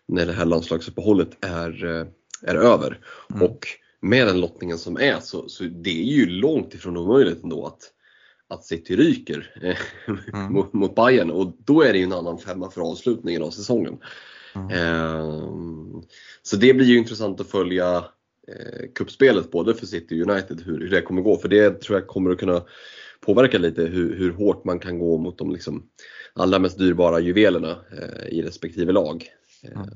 [0.08, 1.84] när det här landslagsuppehållet är,
[2.42, 3.00] är över.
[3.30, 3.42] Mm.
[3.42, 3.66] Och
[4.00, 7.92] med den lottningen som är så, så det är ju långt ifrån omöjligt ändå att,
[8.48, 9.54] att City ryker
[10.32, 10.52] mm.
[10.52, 13.98] mot, mot Bayern och då är det ju en annan femma för avslutningen av säsongen.
[14.54, 14.70] Mm.
[14.70, 15.50] Eh,
[16.42, 18.04] så det blir ju intressant att följa
[18.48, 21.36] eh, kuppspelet både för City och United, hur, hur det kommer gå.
[21.36, 22.62] För det tror jag kommer att kunna
[23.20, 25.82] påverka lite hur, hur hårt man kan gå mot de liksom
[26.32, 29.24] allra mest dyrbara juvelerna eh, i respektive lag.
[29.62, 29.88] Mm.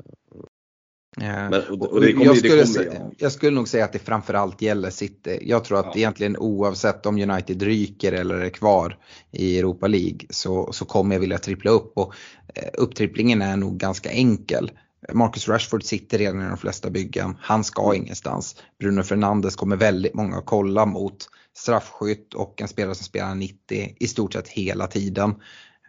[1.51, 3.13] Men, och, och det kommer, jag, skulle, det kommer, ja.
[3.19, 5.39] jag skulle nog säga att det framförallt gäller City.
[5.43, 5.97] Jag tror att ja.
[5.97, 8.99] egentligen oavsett om United ryker eller är kvar
[9.31, 12.15] i Europa League så, så kommer jag vilja trippla upp och
[12.55, 14.71] eh, upptripplingen är nog ganska enkel.
[15.13, 17.37] Marcus Rashford sitter redan i de flesta byggen.
[17.41, 18.03] Han ska mm.
[18.03, 18.57] ingenstans.
[18.79, 23.97] Bruno Fernandes kommer väldigt många att kolla mot straffskytt och en spelare som spelar 90
[24.01, 25.35] i stort sett hela tiden.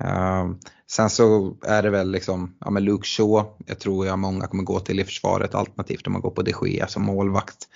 [0.04, 0.56] Uh,
[0.88, 4.63] sen så är det väl liksom, ja men Luke Shaw, jag tror jag många kommer
[4.63, 7.67] gå till i försvaret alternativt om man går på de Gea som målvakt.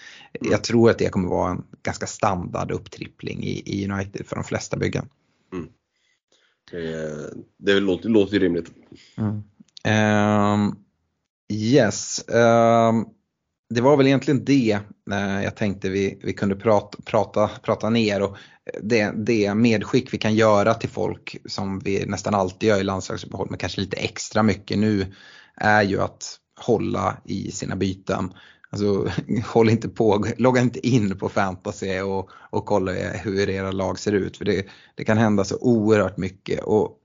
[0.42, 0.52] Mm.
[0.52, 4.44] Jag tror att det kommer vara en ganska standard upptrippling i, i United för de
[4.44, 5.10] flesta byggen.
[5.54, 5.68] Mm.
[6.72, 8.72] Det, det låter, låter ju rimligt.
[9.18, 9.36] Mm.
[9.88, 10.74] Uh,
[11.54, 12.30] Yes.
[12.30, 13.06] Ehm,
[13.70, 14.80] det var väl egentligen det
[15.12, 18.38] uh, jag tänkte vi, vi kunde prata, prata, prata ner och
[18.82, 23.48] det, det medskick vi kan göra till folk som vi nästan alltid gör i landslagsuppehåll
[23.50, 25.14] men kanske lite extra mycket nu
[25.56, 28.34] är ju att hålla i sina byten.
[28.70, 29.10] Alltså
[29.54, 34.12] håll inte på, logga inte in på fantasy och, och kolla hur era lag ser
[34.12, 36.64] ut för det, det kan hända så oerhört mycket.
[36.64, 37.02] Och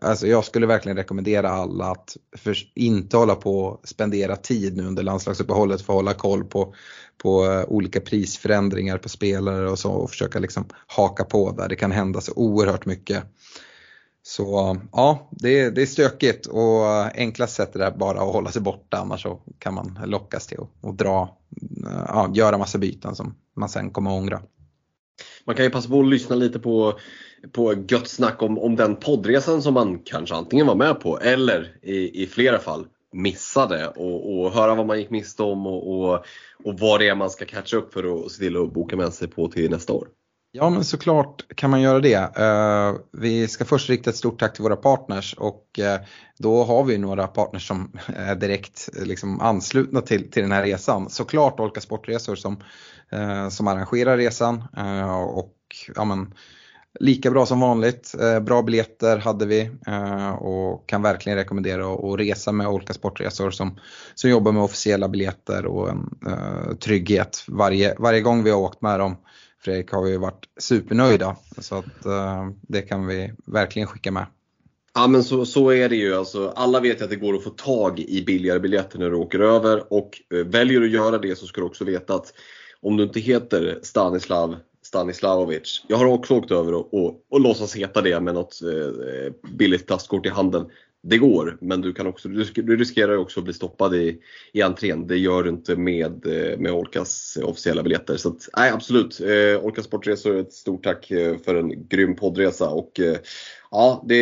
[0.00, 4.86] Alltså jag skulle verkligen rekommendera alla att för, inte hålla på och spendera tid nu
[4.86, 6.74] under landslagsuppehållet för att hålla koll på,
[7.22, 11.68] på eh, olika prisförändringar på spelare och så och försöka liksom haka på där.
[11.68, 13.24] Det kan hända så oerhört mycket.
[14.22, 18.50] Så ja, det, det är stökigt och eh, enklast sätt är det bara att hålla
[18.50, 21.38] sig borta annars så kan man lockas till att, dra,
[21.86, 24.42] eh, ja, göra massa byten som man sen kommer att ångra.
[25.44, 26.98] Man kan ju passa på att lyssna lite på
[27.52, 31.76] på gött snack om, om den poddresan som man kanske antingen var med på eller
[31.82, 36.24] i, i flera fall missade och, och höra vad man gick miste om och, och,
[36.64, 39.12] och vad det är man ska catcha upp för att se till att boka med
[39.12, 40.08] sig på till nästa år.
[40.56, 42.16] Ja men såklart kan man göra det.
[42.18, 46.06] Uh, vi ska först rikta ett stort tack till våra partners och uh,
[46.38, 50.62] då har vi några partners som är direkt eh, liksom, anslutna till, till den här
[50.62, 51.10] resan.
[51.10, 52.62] Såklart Olka Sportresor som,
[53.12, 54.64] uh, som arrangerar resan
[55.28, 55.56] och
[55.94, 56.34] ja, men,
[57.00, 58.14] lika bra som vanligt.
[58.20, 63.50] Eh, bra biljetter hade vi eh, och kan verkligen rekommendera att resa med olika Sportresor
[63.50, 63.78] som,
[64.14, 68.82] som jobbar med officiella biljetter och en eh, trygghet varje, varje gång vi har åkt
[68.82, 69.16] med dem.
[69.60, 71.84] Fredrik har vi varit supernöjda så att
[72.62, 74.26] det kan vi verkligen skicka med.
[74.94, 76.14] Ja men så, så är det ju.
[76.14, 79.40] Alltså, alla vet att det går att få tag i billigare biljetter när du åker
[79.40, 80.10] över och
[80.44, 82.32] väljer du att göra det så ska du också veta att
[82.80, 84.56] om du inte heter Stanislav
[84.94, 85.84] Stanislavovic.
[85.88, 89.86] Jag har också åkt över och, och, och låtsas heta det med något eh, billigt
[89.86, 90.70] plastkort i handen
[91.06, 94.20] det går, men du, kan också, du riskerar också att bli stoppad i,
[94.52, 95.06] i entrén.
[95.06, 98.16] Det gör du inte med, eh, med Olkas officiella biljetter.
[98.16, 99.20] Så att, nej, absolut.
[99.20, 102.68] Eh, Olka Sportresor, ett stort tack eh, för en grym poddresa.
[102.68, 103.16] Och, eh,
[103.70, 104.16] ja, det,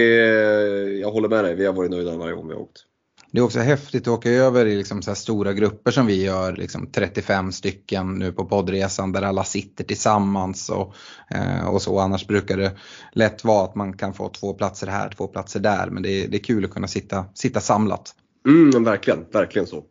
[1.01, 1.55] jag håller med dig.
[1.55, 2.85] Vi har varit nöjda varje gång vi har åkt.
[3.33, 6.57] Det är också häftigt att åka över i liksom så stora grupper som vi gör,
[6.57, 10.95] liksom 35 stycken nu på poddresan där alla sitter tillsammans och,
[11.31, 11.99] eh, och så.
[11.99, 12.77] Annars brukar det
[13.13, 15.91] lätt vara att man kan få två platser här, två platser där.
[15.91, 18.15] Men det är, det är kul att kunna sitta, sitta samlat.
[18.49, 19.85] Mm, verkligen, verkligen så.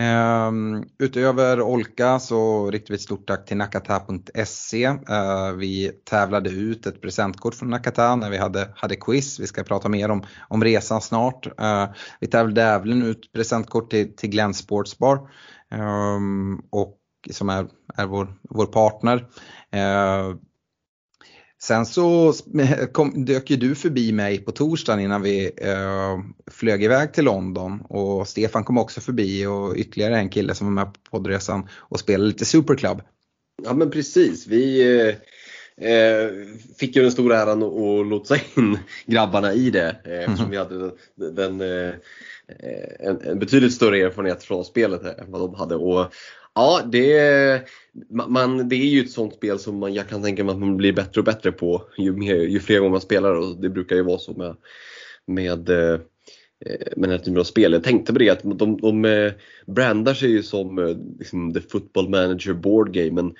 [0.00, 4.88] Um, utöver Olka så riktar vi ett stort tack till nakata.se.
[4.88, 9.40] Uh, eh, vi tävlade ut ett presentkort från Nakata när vi hade, hade quiz.
[9.40, 11.46] Vi ska prata mer om, om resan snart.
[11.46, 11.86] Uh,
[12.20, 15.16] vi tävlade även ut presentkort till, till Glenn Sportsbar
[15.70, 16.98] um, ehm, och,
[17.30, 19.16] som är, är vår, vår partner.
[19.74, 20.36] Uh,
[21.62, 22.32] Sen så
[22.92, 26.18] kom, dök ju du förbi mig på torsdagen innan vi eh,
[26.50, 30.84] flög iväg till London och Stefan kom också förbi och ytterligare en kille som var
[30.84, 33.02] med på poddresan och spelade lite Superclub.
[33.62, 35.14] Ja men precis, vi eh,
[35.88, 36.30] eh
[36.78, 40.50] fick ju den stora äran att lotsa in grabbarna i det eh, eftersom mm.
[40.50, 41.94] vi hade den, den eh,
[42.98, 45.76] en, en, betydligt större erfarenhet från spelet än vad de hade.
[45.76, 46.12] Och
[46.54, 47.62] Ja, det,
[48.10, 50.76] man, det är ju ett sånt spel som man, jag kan tänka mig att man
[50.76, 53.96] blir bättre och bättre på ju, mer, ju fler gånger man spelar och det brukar
[53.96, 54.56] ju vara så med,
[55.26, 56.00] med, eh,
[56.96, 57.72] med den här typen av spel.
[57.72, 59.32] Jag tänkte på det att de, de eh,
[59.66, 63.34] brandar sig ju som eh, liksom, the football manager board game men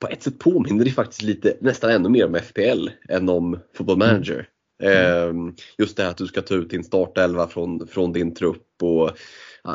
[0.00, 3.98] på ett sätt påminner det faktiskt lite, nästan ännu mer om FPL än om football
[3.98, 4.48] manager.
[4.82, 5.54] Mm.
[5.78, 9.10] Just det här att du ska ta ut din startelva från, från din trupp och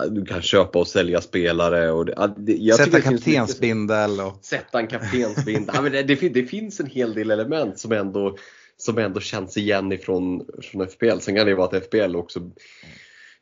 [0.10, 1.92] du kan köpa och sälja spelare.
[1.92, 4.20] Och det, jag sätta kaptensbindel.
[4.20, 4.40] Och...
[4.42, 5.76] Sätta en kaptensbindel.
[5.76, 8.38] ja, det, det, det, finns en hel del element som ändå,
[8.78, 11.20] som ändå känns igen ifrån från FPL.
[11.20, 12.40] Sen kan det ju vara att FPL också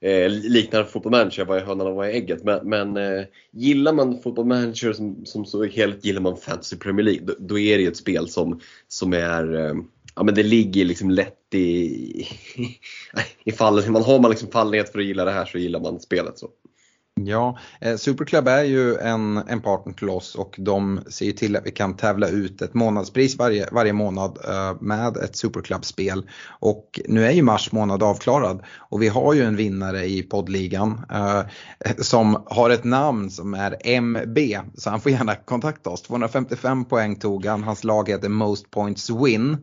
[0.01, 2.43] eh, liknar Football Manager, vad är hönan och vad är ägget.
[2.43, 7.05] Men, men eh, gillar man Football Manager som, som så helt gillar man Fantasy Premier
[7.05, 9.73] League, då, då är det ju ett spel som, som är eh,
[10.15, 12.27] ja, men det ligger liksom lätt i,
[13.45, 13.53] i.
[13.89, 16.39] Man har man liksom fallenhet för att gilla det här så gillar man spelet.
[16.39, 16.47] så.
[17.25, 21.55] Ja, eh, Superclub är ju en, en partner till oss och de ser ju till
[21.55, 26.29] att vi kan tävla ut ett månadspris varje, varje månad eh, med ett Superclub-spel.
[26.59, 31.05] Och nu är ju mars månad avklarad och vi har ju en vinnare i poddligan
[31.11, 31.41] eh,
[31.97, 34.37] som har ett namn som är MB
[34.75, 36.01] så han får gärna kontakta oss.
[36.01, 39.57] 255 poäng tog han, hans lag heter Most Points Win.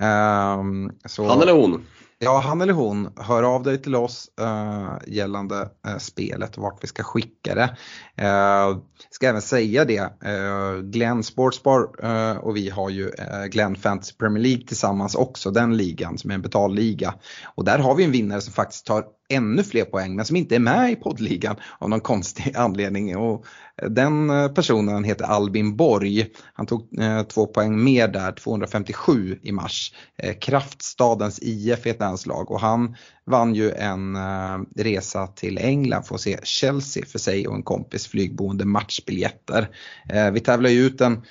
[0.00, 1.86] Um, så, han eller hon?
[2.22, 6.84] Ja, han eller hon, hör av dig till oss uh, gällande uh, spelet och vart
[6.84, 7.76] vi ska skicka det.
[8.26, 8.78] Uh,
[9.10, 11.90] ska även säga det, uh, Glenn Sportsbar
[12.44, 13.10] och vi har ju
[13.50, 17.14] Glenn Fantasy Premier League tillsammans också, den ligan som är en betalliga.
[17.54, 20.54] Och där har vi en vinnare som faktiskt tar ännu fler poäng men som inte
[20.54, 23.16] är med i poddligan av någon konstig anledning.
[23.16, 23.44] Och
[23.82, 26.26] eh, den eh, personen heter Albin Borg.
[26.54, 29.94] Han tog eh, två poäng mer där, 257 i mars.
[30.16, 36.02] Eh, Kraftstadens IF heter hans lag och han vann ju en eh, resa till England
[36.02, 39.68] för att se Chelsea för sig och en kompis flygboende matchbiljetter.
[40.08, 41.22] Eh, vi tävlar ju ut en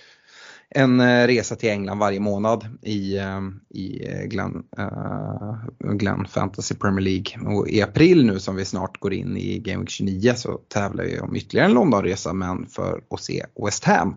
[0.75, 5.55] en eh, resa till England varje månad i, eh, i eh, Glenn, uh,
[5.93, 7.55] Glenn Fantasy Premier League.
[7.55, 11.03] Och i april nu som vi snart går in i Game Week 29 så tävlar
[11.03, 14.15] vi om ytterligare en Londonresa men för att se West Ham.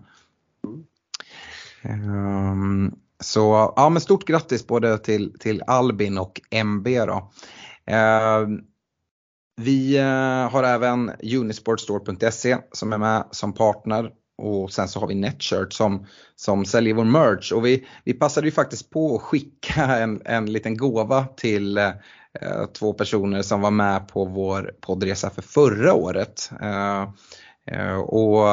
[1.85, 7.31] Um, så ja men stort grattis både till, till Albin och MB då.
[7.91, 8.59] Uh,
[9.57, 9.99] vi
[10.51, 16.07] har även Unisportstore.se som är med som partner och sen så har vi Netshirt som,
[16.37, 20.53] som säljer vår merch och vi, vi passade ju faktiskt på att skicka en, en
[20.53, 26.51] liten gåva till, eh, två personer som var med på vår poddresa för förra året.
[26.61, 27.03] Eh,
[27.67, 28.47] eh, och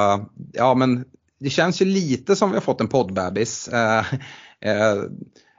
[0.53, 1.05] ja men
[1.39, 3.67] det känns ju lite som vi har fått en poddbebis.
[3.67, 4.05] Eh,
[4.61, 4.95] eh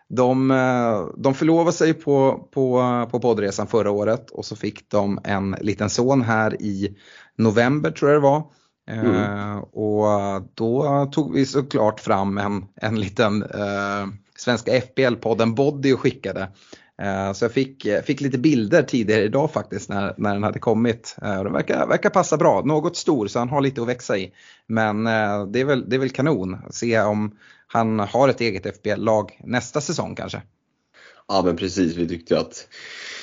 [0.08, 5.20] de, eh, de förlovade sig på, på, på poddresan förra året och så fick de
[5.24, 6.96] en liten son här i
[7.36, 8.44] november tror jag det var.
[8.90, 9.14] Mm.
[9.14, 16.00] Uh, och då tog vi såklart fram en, en liten uh, svenska FBL-podden Body och
[16.00, 16.48] skickade.
[17.02, 21.16] Uh, så jag fick, fick lite bilder tidigare idag faktiskt när, när den hade kommit.
[21.20, 24.32] Den verkar, verkar passa bra, något stor så han har lite att växa i.
[24.66, 25.04] Men
[25.52, 29.80] det, är väl, det är väl kanon, se om han har ett eget FBL-lag nästa
[29.80, 30.42] säsong kanske.
[31.28, 32.68] Ja men precis, vi tyckte att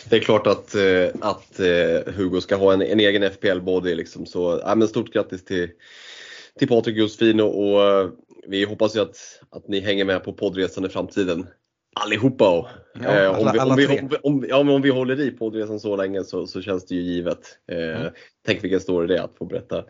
[0.09, 3.95] det är klart att, eh, att eh, Hugo ska ha en, en egen FPL-body.
[3.95, 4.25] Liksom.
[4.25, 5.69] Så, ja, men stort grattis till,
[6.59, 8.09] till Patrik Josefin och, och eh,
[8.47, 9.17] vi hoppas ju att,
[9.49, 11.47] att ni hänger med på poddresan i framtiden.
[11.95, 12.69] Allihopa!
[13.03, 16.23] Ja, alla, om, vi, om, vi, om, ja, om vi håller i poddresan så länge
[16.23, 17.57] så, så känns det ju givet.
[17.71, 18.13] Eh, mm.
[18.45, 19.83] Tänk vilken story det är att få berätta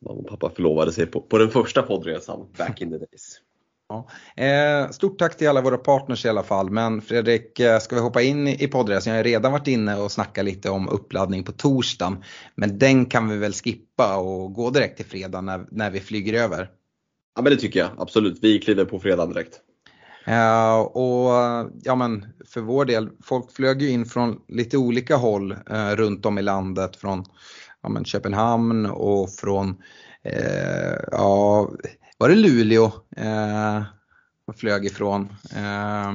[0.00, 3.40] mamma och pappa förlovade sig på, på den första poddresan back in the days.
[3.92, 4.08] Ja.
[4.44, 6.70] Eh, stort tack till alla våra partners i alla fall.
[6.70, 9.12] Men Fredrik, eh, ska vi hoppa in i poddresan?
[9.12, 12.24] Jag har redan varit inne och snackat lite om uppladdning på torsdagen.
[12.54, 16.42] Men den kan vi väl skippa och gå direkt till fredag när, när vi flyger
[16.42, 16.68] över.
[17.36, 18.38] Ja men det tycker jag absolut.
[18.42, 19.60] Vi kliver på fredag direkt.
[20.28, 21.30] Uh, och
[21.82, 26.26] ja men för vår del, folk flög ju in från lite olika håll uh, runt
[26.26, 26.96] om i landet.
[26.96, 27.24] Från
[27.82, 29.68] ja, men Köpenhamn och från
[30.26, 31.70] uh, ja,
[32.22, 32.84] var det Luleå
[33.16, 33.82] eh,
[34.56, 35.28] flög ifrån.
[35.56, 36.12] Eh,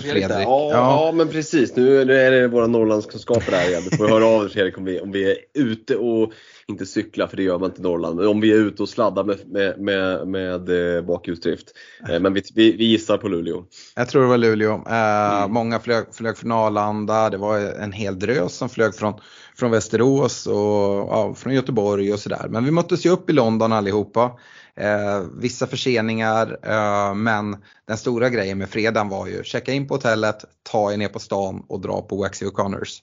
[0.00, 0.24] Fredrik.
[0.32, 0.70] Ja, ja.
[0.72, 1.76] ja, men precis.
[1.76, 3.82] Nu är det våra Norrlandskunskaper här igen.
[3.90, 6.32] Du får höra av dig Fredrik om vi, om vi är ute och,
[6.68, 8.88] inte cykla för det gör man inte i Norrland, men om vi är ute och
[8.88, 11.66] sladdar med, med, med, med eh, bakhjulsdrift.
[12.08, 13.64] Eh, men vi, vi, vi, gissar på Luleå.
[13.96, 14.72] Jag tror det var Luleå.
[14.74, 15.52] Eh, mm.
[15.52, 19.14] Många flög, flög från Arlanda, det var en hel drös som flög från,
[19.62, 22.46] från Västerås och ja, från Göteborg och sådär.
[22.48, 24.38] Men vi möttes ju upp i London allihopa.
[24.74, 29.94] Eh, vissa förseningar eh, men den stora grejen med fredagen var ju checka in på
[29.94, 32.98] hotellet, ta er ner på stan och dra på Waxy O'Connors.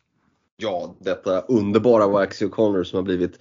[0.57, 3.39] Ja, detta underbara Waxy O'Connors som har blivit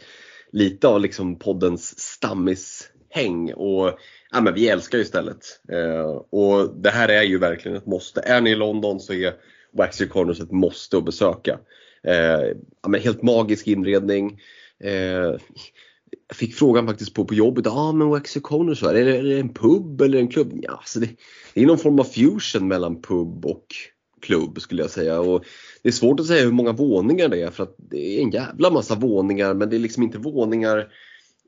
[0.53, 3.53] lite av liksom poddens stammishäng.
[3.55, 3.99] Och,
[4.31, 5.61] ja, men vi älskar ju stället.
[5.73, 8.21] Eh, och det här är ju verkligen ett måste.
[8.21, 9.35] Är ni i London så är
[9.73, 11.59] Waxy O'Connors ett måste att besöka.
[12.09, 14.41] Eh, ja, men helt magisk inredning.
[14.85, 15.37] Eh,
[16.29, 19.23] jag fick frågan faktiskt på, på jobbet, ja ah, men Waxy Corners, är det, är
[19.23, 20.53] det en pub eller en klubb?
[20.63, 21.09] Ja, alltså det,
[21.55, 23.67] det, är någon form av fusion mellan pub och
[24.21, 25.21] klubb skulle jag säga.
[25.21, 25.45] Och
[25.83, 28.31] det är svårt att säga hur många våningar det är för att det är en
[28.31, 30.89] jävla massa våningar men det är liksom inte våningar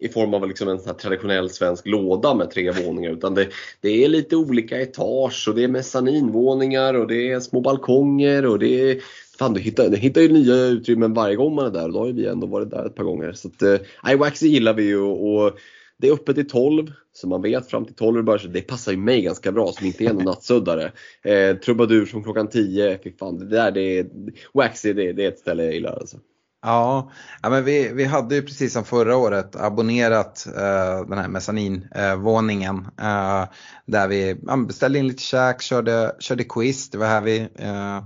[0.01, 3.49] i form av liksom en sån traditionell svensk låda med tre våningar utan det,
[3.81, 8.59] det är lite olika etage och det är mezzaninvåningar och det är små balkonger och
[8.59, 9.01] det är
[9.41, 11.99] Fan, du hittar, du hittar ju nya utrymmen varje gång man är där och då
[11.99, 13.33] har ju vi ändå varit där ett par gånger.
[13.33, 15.59] Så att, eh, Waxy gillar vi ju och
[15.99, 18.93] det är öppet till 12, så man vet fram till 12 börjar, så det passar
[18.93, 20.93] ju mig ganska bra som inte är någon nattsuddare.
[21.23, 24.07] Eh, trubadur från klockan 10, fy fan, det där det är,
[24.55, 26.17] Waxy det, det är ett ställe jag gillar alltså.
[26.63, 27.11] Ja,
[27.43, 32.77] ja men vi, vi hade ju precis som förra året abonnerat uh, den här mezzaninvåningen
[32.77, 33.45] uh, uh,
[33.87, 38.03] där vi beställde in lite käk, körde, körde quiz, det var här vi uh,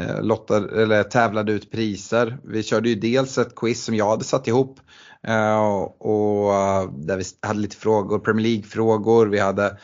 [0.00, 2.38] Eh, lottar, eller tävlade ut priser.
[2.44, 4.80] Vi körde ju dels ett quiz som jag hade satt ihop
[5.26, 5.60] eh,
[5.98, 9.78] och eh, där vi hade lite frågor, Premier League-frågor, vi hade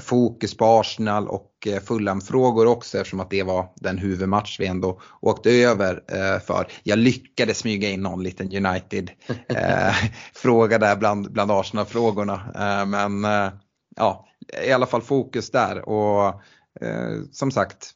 [0.00, 5.50] fokus på Arsenal och Fulham-frågor också eftersom att det var den huvudmatch vi ändå åkte
[5.50, 6.02] över
[6.38, 6.66] för.
[6.82, 12.40] Jag lyckades smyga in någon liten United-fråga där bland, bland Arsenal-frågorna.
[12.86, 13.24] Men
[13.96, 14.26] ja,
[14.64, 16.42] i alla fall fokus där och
[17.32, 17.94] som sagt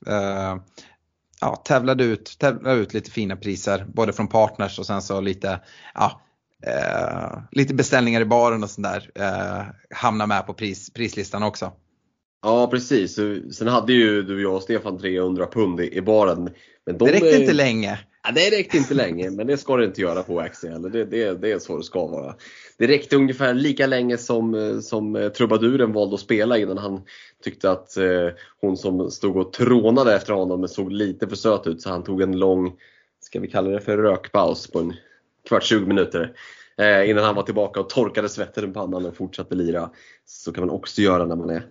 [1.45, 5.61] ja, tävlade, ut, tävlade ut lite fina priser både från partners och sen så lite,
[5.95, 6.21] ja,
[6.67, 9.63] eh, lite beställningar i baren och sådär eh,
[9.97, 11.73] hamnar med på pris, prislistan också.
[12.43, 13.19] Ja precis,
[13.53, 16.51] sen hade ju du och jag och Stefan 300 pund i, i baren.
[16.87, 17.41] Men de det räckte är...
[17.41, 17.99] inte länge.
[18.27, 20.83] Ja, det räckte inte länge, men det ska det inte göra på Axel.
[20.83, 22.35] Det, det, det är så det ska vara.
[22.79, 27.03] Det räckte ungefär lika länge som, eh, som eh, trubaduren valde att spela innan han
[27.43, 28.29] tyckte att eh,
[28.61, 32.23] hon som stod och trånade efter honom såg lite för söt ut så han tog
[32.23, 32.73] en lång,
[33.21, 34.95] ska vi kalla det för rökpaus på en
[35.49, 36.33] kvart 20 minuter.
[36.79, 39.91] Eh, innan han var tillbaka och torkade svetten på pannan och fortsatte lira.
[40.25, 41.63] Så kan man också göra när man är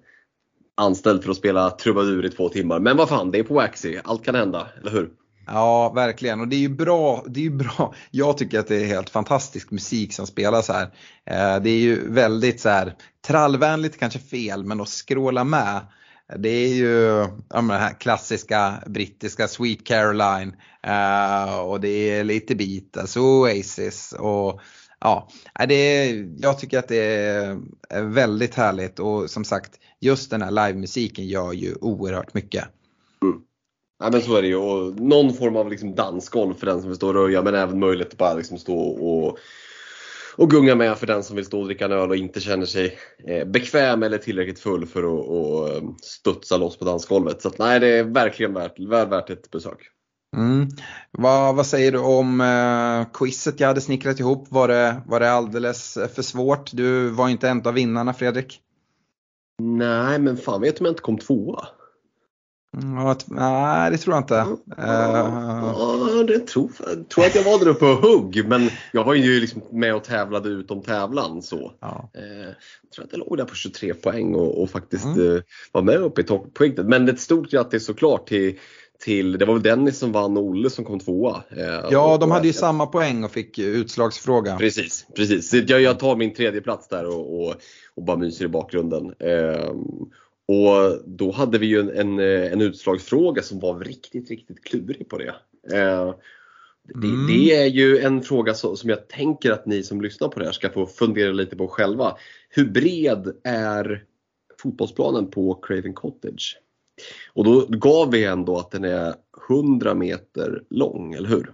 [0.76, 2.80] anställd för att spela trubadur i två timmar.
[2.80, 4.00] Men vad fan, det är på Waxy.
[4.04, 5.10] Allt kan hända, eller hur?
[5.48, 6.42] Ja, verkligen.
[6.42, 7.26] Och det är ju bra.
[7.28, 7.94] Det är bra.
[8.12, 10.84] Jag tycker att det är helt fantastisk musik som spelas här.
[11.26, 12.96] Eh, det är ju väldigt så här
[13.28, 15.82] trallvänligt, kanske fel, men att skråla med
[16.38, 17.08] det är ju
[17.50, 24.14] ja, den här klassiska brittiska Sweet Caroline eh, och det är lite Beatles och Oasis
[24.20, 24.62] och
[25.00, 25.30] ja,
[25.68, 27.06] det är, jag tycker att det
[27.90, 32.64] är väldigt härligt och som sagt just den här livemusiken gör ju oerhört mycket.
[33.22, 33.42] Mm.
[34.04, 36.90] Ja men så är det ju och någon form av liksom dansgolv för den som
[36.90, 39.38] vill stå och röja men även möjlighet att bara liksom stå och,
[40.36, 42.66] och gunga med för den som vill stå och dricka en öl och inte känner
[42.66, 42.98] sig
[43.28, 47.42] eh, bekväm eller tillräckligt full för att och eh, studsa loss på dansgolvet.
[47.42, 49.80] Så att, nej det är verkligen värt, väl värt ett besök.
[50.38, 50.68] Mm.
[51.12, 54.48] Vad, vad, säger du om eh, quizet jag hade snickrat ihop?
[54.52, 56.72] Var det, var det alldeles för svårt?
[56.74, 58.60] Du var inte en av vinnarna Fredrik.
[59.62, 61.68] Nej men fan vet om jag inte kom tvåa.
[62.74, 64.46] Mm, nej, det tror jag inte.
[64.78, 69.14] Ja, det tror, jag tror att jag var där uppe och hugg men jag var
[69.14, 71.42] ju liksom med och tävlade utom tävlan.
[71.42, 71.72] Så.
[71.80, 72.10] Ja.
[72.14, 72.48] Eh,
[72.82, 75.36] jag tror att jag låg där på 23 poäng och, och faktiskt mm.
[75.36, 76.86] Eh, var med uppe i toppskiktet.
[76.86, 78.60] Men ett stort grattis såklart till
[79.04, 81.44] till, det var väl Dennis som vann och Olle som kom tvåa.
[81.50, 84.58] Eh, ja, de hade ju samma poäng och fick utslagsfråga.
[84.58, 85.54] Precis, precis.
[85.54, 87.56] Jag, jag tar min tredje plats där och, och,
[87.96, 89.14] och bara myser i bakgrunden.
[90.48, 95.18] Och då hade vi ju en, en, en, utslagsfråga som var riktigt, riktigt klurig på
[95.18, 95.36] det.
[95.78, 96.16] Eh,
[96.84, 97.28] det, mm.
[97.28, 100.46] det, är ju en fråga som, som jag tänker att ni som lyssnar på det
[100.46, 102.18] här ska få fundera lite på själva.
[102.50, 104.04] Hur bred är
[104.62, 106.58] fotbollsplanen på Craven Cottage?
[107.34, 109.14] Och då gav vi ändå att den är
[109.50, 111.52] 100 meter lång, eller hur?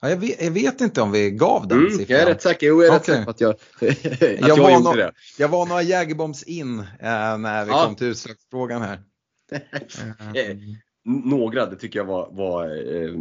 [0.00, 2.06] Ja, jag, vet, jag, vet, inte om vi gav den mm, siffran.
[2.08, 3.14] Jag är rätt säker, jo, jag är okay.
[3.14, 3.50] rätt säker på att jag,
[3.90, 5.12] att jag, jag gjorde no det.
[5.38, 7.84] Jag var några jägerbombs in eh, när vi ja.
[7.86, 9.00] kom till utslagsfrågan här.
[10.34, 10.56] Eh,
[11.04, 13.14] några, det tycker jag var, var eh,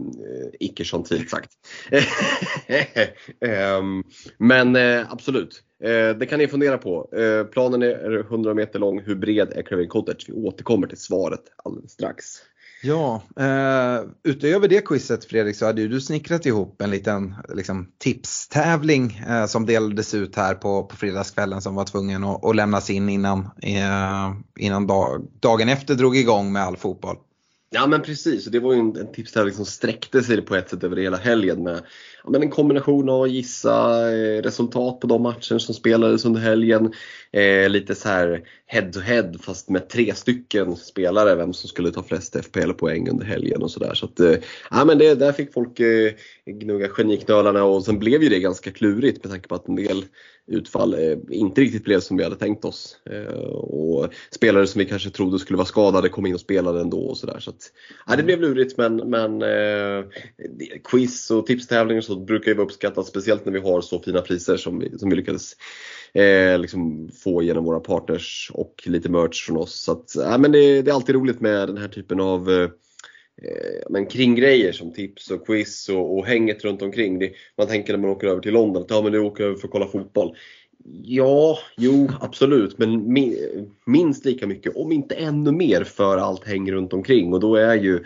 [0.59, 1.51] icke gentilt sagt.
[3.39, 3.83] eh,
[4.37, 7.09] men eh, absolut, eh, det kan ni fundera på.
[7.17, 9.01] Eh, planen är 100 meter lång.
[9.01, 10.25] Hur bred är Craven Cottage?
[10.27, 12.25] Vi återkommer till svaret alldeles strax.
[12.85, 17.87] Ja, eh, utöver det quizet Fredrik så hade ju du snickrat ihop en liten liksom,
[17.99, 22.89] tipstävling eh, som delades ut här på, på fredagskvällen som var tvungen att, att lämnas
[22.89, 27.17] in innan, eh, innan dag, dagen efter drog igång med all fotboll.
[27.75, 30.83] Ja men precis, det var ju en, en tipstävling som sträckte sig på ett sätt
[30.83, 31.81] över hela helgen med
[32.23, 36.41] ja, men en kombination av att gissa eh, resultat på de matcher som spelades under
[36.41, 36.93] helgen.
[37.31, 41.91] Eh, lite så här head to head fast med tre stycken spelare, vem som skulle
[41.91, 43.93] ta flest FPL-poäng under helgen och sådär.
[43.93, 44.35] Så att, eh,
[44.71, 46.11] ja, men det, där fick folk eh,
[46.45, 50.05] gnugga geniknölarna och sen blev ju det ganska klurigt med tanke på att en del
[50.47, 52.97] utfall eh, inte riktigt blev som vi hade tänkt oss.
[53.05, 56.99] Eh, och spelare som vi kanske trodde skulle vara skadade kom in och spelade ändå
[56.99, 57.39] och sådär.
[57.39, 57.71] Så att,
[58.07, 60.05] ja, det blev lurigt men, men eh,
[60.83, 64.57] quiz och tipstävlingar och brukar ju vara uppskattat speciellt när vi har så fina priser
[64.57, 65.53] som vi, som vi lyckades
[66.13, 69.75] eh, liksom få genom våra partners och lite merch från oss.
[69.75, 72.69] Så att, ja, men det, det är alltid roligt med den här typen av
[73.41, 77.19] eh, men kringgrejer som tips och quiz och, och hänget runt omkring.
[77.19, 79.55] Det, man tänker när man åker över till London att ja, men du åker över
[79.55, 80.35] för att kolla fotboll.
[81.03, 83.13] Ja, jo absolut men
[83.85, 87.75] minst lika mycket, om inte ännu mer för allt häng runt omkring och då är
[87.75, 88.03] ju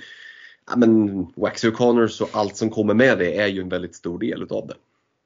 [0.68, 4.20] ja, men Waxy O'Connors och allt som kommer med det är ju en väldigt stor
[4.20, 4.76] del utav det.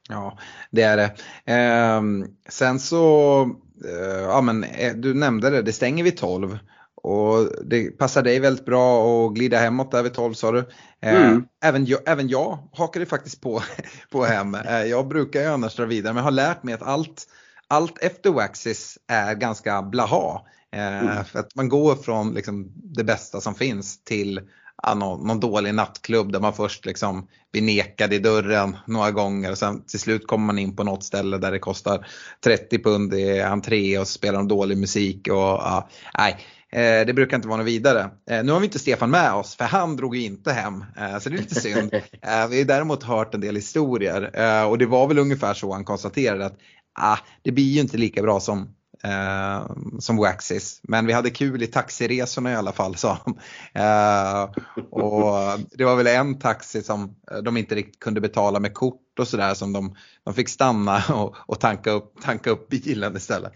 [0.09, 0.37] Ja,
[0.71, 1.11] det är det.
[1.53, 2.01] Eh,
[2.49, 3.41] sen så,
[3.85, 6.59] eh, ja men eh, du nämnde det, det stänger vid 12.
[7.03, 10.59] Och det passar dig väldigt bra att glida hemåt där vid 12 sa du.
[11.01, 11.43] Eh, mm.
[11.63, 13.63] Även, jag, även jag hakade faktiskt på,
[14.11, 14.55] på hem.
[14.55, 17.27] Eh, jag brukar ju annars dra vidare men jag har lärt mig att allt,
[17.67, 20.41] allt efter Waxis är ganska blaha.
[20.73, 21.25] Mm.
[21.25, 24.41] För att man går från liksom det bästa som finns till
[24.83, 29.51] ja, någon, någon, dålig nattklubb där man först liksom blir nekad i dörren några gånger
[29.51, 32.07] och sen till slut kommer man in på något ställe där det kostar
[32.43, 36.37] 30 pund i entré och så spelar de dålig musik och ja, nej.
[36.73, 38.09] Eh, det brukar inte vara något vidare.
[38.29, 40.85] Eh, nu har vi inte Stefan med oss för han drog ju inte hem.
[40.97, 41.91] Eh, så det är lite synd.
[42.49, 44.21] vi har däremot hört en del historier
[44.67, 46.57] och det var väl ungefär så han konstaterade att
[46.99, 50.79] ah, det blir ju inte lika bra som eh, som Waxis.
[50.83, 53.39] Men vi hade kul i taxiresorna i alla fall sa han.
[53.73, 54.49] Eh,
[54.89, 59.27] och det var väl en taxi som de inte riktigt kunde betala med kort och
[59.27, 63.53] sådär som de, de fick stanna och, och tanka, upp, tanka upp bilen istället.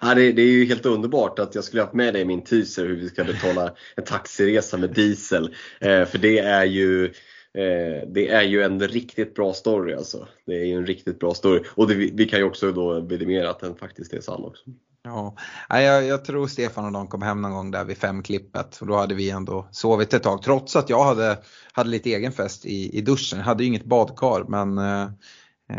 [0.00, 2.44] Ja, det, det, är ju helt underbart att jag skulle haft med dig i min
[2.44, 5.54] teaser hur vi ska betala en taxiresa med diesel.
[5.80, 7.12] Eh, för det är ju
[7.58, 10.28] Eh, det är ju en riktigt bra story alltså.
[10.46, 11.62] Det är ju en riktigt bra story.
[11.74, 14.64] Och det, vi kan ju också då vidimera att den faktiskt är sann också.
[15.04, 15.34] Ja,
[15.68, 18.96] jag, jag tror Stefan och de kom hem någon gång där vid femklippet och då
[18.96, 21.38] hade vi ändå sovit ett tag trots att jag hade,
[21.72, 23.38] hade lite egen fest i, i duschen.
[23.38, 25.02] Jag hade ju inget badkar men eh,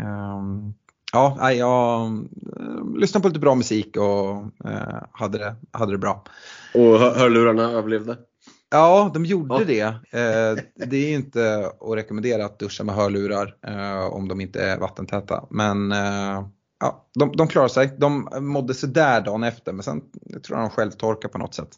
[0.00, 0.42] eh,
[1.12, 2.28] Ja, jag,
[2.96, 4.36] lyssnade på lite bra musik och
[4.70, 6.24] eh, hade, det, hade det bra.
[6.74, 8.16] Och hörlurarna överlevde?
[8.70, 9.64] Ja, de gjorde Ja.
[9.64, 9.80] det.
[10.20, 14.78] Eh, det är inte att rekommendera att duscha med hörlurar eh, om de inte är
[14.78, 15.44] vattentäta.
[15.50, 16.46] Men eh,
[16.80, 17.94] ja, de, de klarar sig.
[17.98, 21.54] De mådde sådär dagen efter men sen jag tror jag de själv torkar på något
[21.54, 21.70] sätt.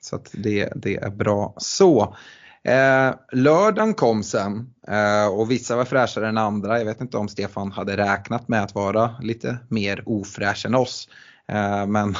[0.00, 2.16] Så att det, det är bra så.
[2.64, 6.78] Eh, lördagen kom sen eh, och vissa var fräschare än andra.
[6.78, 11.08] Jag vet inte om Stefan hade räknat med att vara lite mer ofräsch än oss.
[11.52, 12.14] Eh, men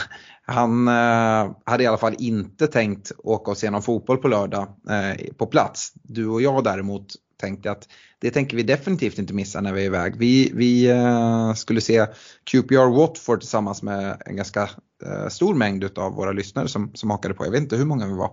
[0.46, 4.68] han eh, hade i alla fall inte tänkt åka och se någon fotboll på lördag
[4.90, 5.92] eh, på plats.
[6.02, 7.06] Du och jag däremot
[7.36, 10.16] tänkte att det tänker vi definitivt inte missa när vi är iväg.
[10.16, 10.90] Vi, vi
[11.56, 12.06] skulle se
[12.44, 14.70] QPR Watford tillsammans med en ganska
[15.30, 17.44] stor mängd av våra lyssnare som, som hakade på.
[17.44, 18.30] Jag vet inte hur många vi var.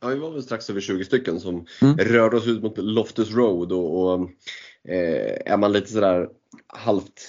[0.00, 1.98] Ja, vi var väl strax över 20 stycken som Mm.
[1.98, 4.30] rörde oss ut mot Loftus Road och, och
[4.88, 6.28] eh, är man lite sådär
[6.66, 7.20] halvt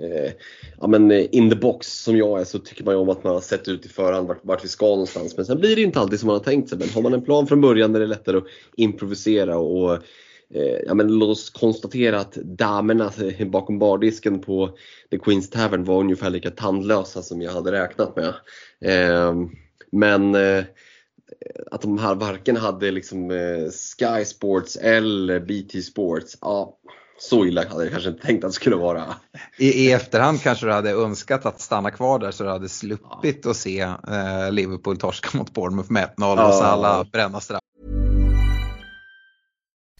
[0.00, 0.32] eh,
[0.80, 3.24] ja, men eh, in the box som jag är så tycker man ju om att
[3.24, 5.36] man har sett ut i förhand vart, vart vi ska någonstans.
[5.36, 6.78] Men sen blir det inte alltid som man har tänkt sig.
[6.78, 8.44] Men har man en plan från början är det lättare att
[8.76, 9.94] improvisera och
[10.54, 14.70] eh, ja, men låt oss konstatera att damerna eh, bakom bardisken på
[15.10, 18.34] The Queens Tavern var ungefär lika tandlösa som jag hade räknat med.
[18.80, 19.48] Ehm, eh,
[19.90, 20.36] men
[21.70, 26.38] att de här varken hade liksom eh, Sky Sports eller BT Sports.
[26.40, 26.78] Ja,
[27.18, 29.14] så illa hade jag kanske inte tänkt att det skulle vara.
[29.58, 33.46] I, I efterhand kanske du hade önskat att stanna kvar där så du hade sluppit
[33.46, 36.48] att se eh, Liverpool torska mot Bournemouth med 1-0 Ja.
[36.48, 37.60] och Salah bränna straff.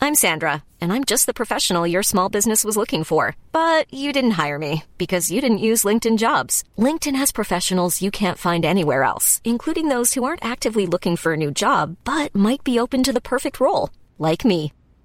[0.00, 3.36] I'm Sandra, and I'm just the professional your small business was looking for.
[3.52, 6.62] But you didn't hire me because you didn't use LinkedIn jobs.
[6.76, 11.32] LinkedIn has professionals you can't find anywhere else, including those who aren't actively looking for
[11.32, 13.88] a new job but might be open to the perfect role,
[14.18, 14.72] like me.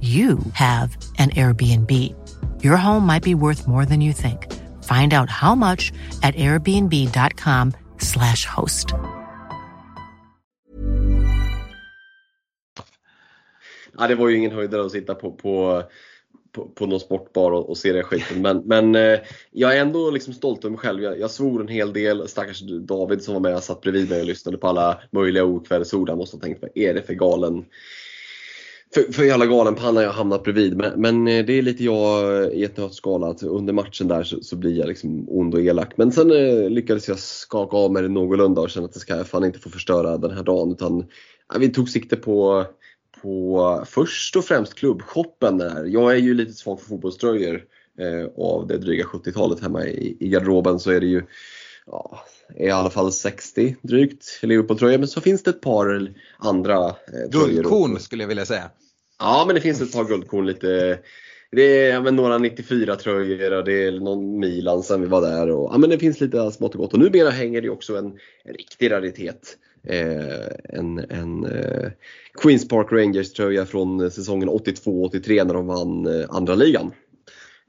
[0.00, 1.90] you have an Airbnb.
[2.62, 4.52] Your home might be worth more than you think.
[4.82, 5.90] Find out how much
[6.22, 8.92] at airbnb.com/slash host.
[13.98, 15.82] Ja, det var ju ingen höjdare att sitta på, på,
[16.52, 18.42] på, på någon sportbar och, och se den skiten.
[18.42, 19.18] Men, men eh,
[19.50, 21.02] jag är ändå liksom stolt över mig själv.
[21.02, 22.28] Jag, jag svor en hel del.
[22.28, 26.08] Stackars David som var med och satt bredvid mig och lyssnade på alla möjliga okvädesord.
[26.08, 27.64] Han måste ha tänkt, vad är det för galen
[28.94, 30.76] för, för jävla galenpanna jag hamnat bredvid.
[30.76, 34.22] Men, men eh, det är lite jag eh, i ett nötskal att under matchen där
[34.22, 35.92] så, så blir jag liksom ond och elak.
[35.96, 39.16] Men sen eh, lyckades jag skaka av mig det någorlunda och känna att det ska
[39.16, 40.72] jag fan inte få förstöra den här dagen.
[40.72, 41.06] Utan
[41.52, 42.64] ja, vi tog sikte på,
[43.22, 45.84] på först och främst klubbshoppen där.
[45.84, 47.64] Jag är ju lite svag för fotbollströjor.
[47.98, 51.22] Eh, av det dryga 70-talet hemma i, i garderoben så är det ju
[51.86, 52.20] ja,
[52.54, 54.98] i alla fall 60 drygt Liverpool-tröjor.
[54.98, 57.30] Men så finns det ett par andra eh.
[57.30, 58.70] Guldkorn skulle jag vilja säga.
[59.18, 60.98] Ja, men det finns ett par guldkorn lite.
[61.50, 65.50] Det är men några 94 tröjor och det är någon Milan sen vi var där.
[65.50, 66.92] Och, ja, men det finns lite smått och gott.
[66.92, 68.06] Och numera hänger det också en,
[68.44, 69.56] en riktig raritet.
[69.88, 71.90] Eh, en en eh,
[72.42, 76.92] Queens Park Rangers tröja från säsongen 82-83 när de vann eh, andra ligan.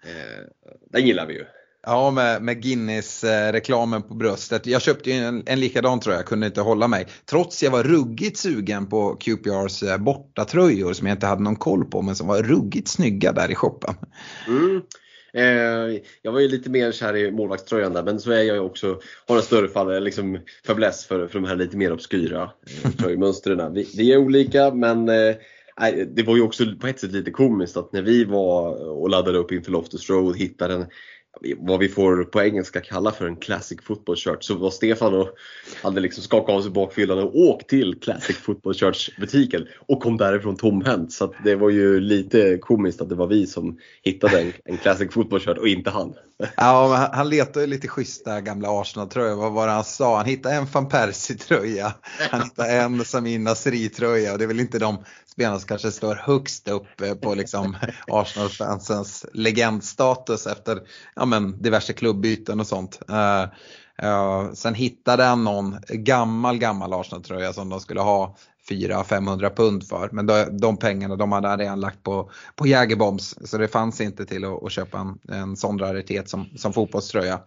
[0.04, 0.44] Eh,
[0.92, 1.46] den gillar vi ju.
[1.90, 4.66] Ja, med, med Guinness-reklamen på bröstet.
[4.66, 7.08] Jag köpte ju en, en likadan tror jag, kunde inte hålla mig.
[7.30, 11.86] Trots jag var ruggigt sugen på QPRs eh, bortatröjor som jag inte hade någon koll
[11.86, 13.94] på men som var ruggigt snygga där i shoppen.
[14.48, 14.82] Mm.
[15.34, 18.60] Eh, jag var ju lite mer kär i målvaktströjan där men så är jag ju
[18.60, 22.52] också, har en större fall, eh, liksom fäbless för, för de här lite mer obskyra
[22.84, 23.74] eh, tröjmönstren.
[23.74, 25.36] Vi, vi är olika men eh,
[26.16, 29.38] det var ju också på ett sätt lite komiskt att när vi var och laddade
[29.38, 30.86] upp inför Loftus Road hittade en
[31.58, 35.30] vad vi får på engelska kalla för en classic football Church Så var Stefan och
[35.84, 40.18] hade liksom skakat av sig bakfyllan och åkt till classic football Church butiken och kom
[40.18, 41.12] därifrån tomhänt.
[41.12, 44.78] Så att det var ju lite komiskt att det var vi som hittade en, en
[44.78, 46.14] classic football Church och inte han.
[46.58, 49.36] Ja, men han, letade ju lite schyssta gamla Arsenal-tröjor.
[49.36, 50.18] Vad var det han sa?
[50.18, 51.94] Han hittade en van Persie-tröja.
[52.32, 56.16] Han hittade en Samir Nasri-tröja och det är väl inte de spelarna som kanske står
[56.16, 57.78] högst upp eh, på liksom
[58.08, 60.82] Arsenal-fansens legendstatus efter
[61.16, 63.00] ja, men, diverse klubbyten och sånt.
[63.10, 63.44] Uh,
[64.08, 68.38] uh, sen hittade han någon gammal, gammal Arsenal-tröja som de skulle ha
[68.70, 70.10] 400-500 pund för.
[70.12, 74.02] Men de, de pengarna de hade han redan lagt på, på Jägerbombs så det fanns
[74.02, 77.40] inte till att, att köpa en, en sån raritet som, som fotbollströja.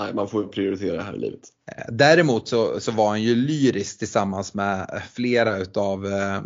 [0.00, 1.40] Nej, man får prioritera det här i livet.
[1.76, 6.40] Eh, däremot så, så var han ju lyrisk tillsammans med flera utav eh,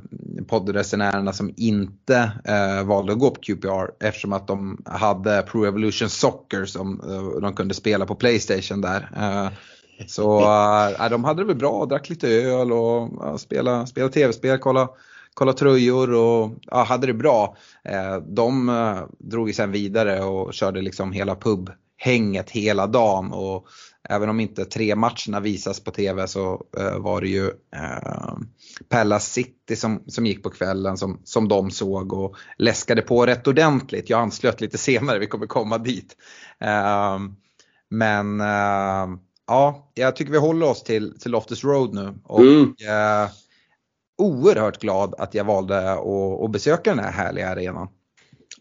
[0.48, 6.10] poddresenärerna som inte eh, valde att gå på QPR eftersom att de hade Pro Evolution
[6.10, 9.08] Soccer som eh, de kunde spela på Playstation där.
[10.06, 10.40] Så
[11.00, 14.88] äh, de hade det väl bra, drack lite öl och äh, spelade, spela tv-spel, kolla,
[15.34, 17.56] kolla tröjor och ja, hade det bra.
[17.84, 23.32] Eh, de äh, drog ju sen vidare och körde liksom hela pubhänget hela dagen.
[23.32, 23.66] Och
[24.08, 28.36] även om inte tre matcherna visas på tv så äh, var det ju äh,
[28.88, 33.46] Pella City som, som gick på kvällen som, som de såg och läskade på rätt
[33.46, 34.10] ordentligt.
[34.10, 36.16] Jag anslöt lite senare, vi kommer komma dit.
[36.60, 37.18] Äh,
[37.90, 38.40] men
[39.46, 42.14] ja, jag tycker vi håller oss till, till Loftus Road nu.
[42.24, 42.62] Och, mm.
[42.62, 43.30] eh,
[44.18, 46.06] oerhört glad att jag valde att,
[46.44, 47.88] att besöka den här härliga arenan.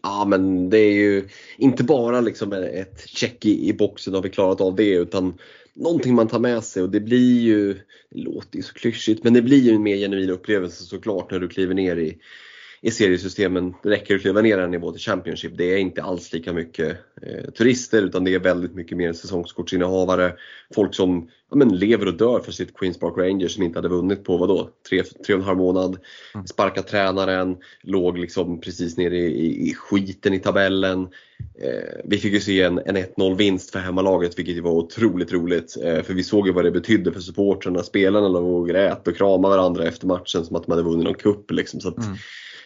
[0.02, 1.28] Ja men det är ju
[1.58, 5.34] inte bara liksom ett check i, i boxen har vi klarat av det utan
[5.74, 7.74] någonting man tar med sig och det blir ju,
[8.10, 11.38] det låter ju så klyschigt, men det blir ju en mer genuin upplevelse såklart när
[11.38, 12.18] du kliver ner i,
[12.84, 13.74] i seriesystemen.
[13.82, 15.52] Det räcker att kliva ner en nivå till Championship.
[15.56, 20.32] Det är inte alls lika mycket eh, turister utan det är väldigt mycket mer säsongskortsinnehavare.
[20.74, 23.88] Folk som ja, men, lever och dör för sitt Queens Park Rangers som inte hade
[23.88, 25.98] vunnit på vadå, tre, tre och en halv månad.
[26.34, 26.46] Mm.
[26.46, 31.08] Sparkat tränaren, låg liksom precis nere i, i, i skiten i tabellen.
[31.62, 35.76] Eh, vi fick ju se en, en 1-0 vinst för hemmalaget vilket var otroligt roligt.
[35.84, 37.82] Eh, för vi såg ju vad det betydde för supportrarna.
[37.82, 41.14] Spelarna låg och grät och kramade varandra efter matchen som att de hade vunnit någon
[41.14, 41.50] cup.
[41.50, 41.80] Liksom.
[41.80, 42.16] Så att, mm.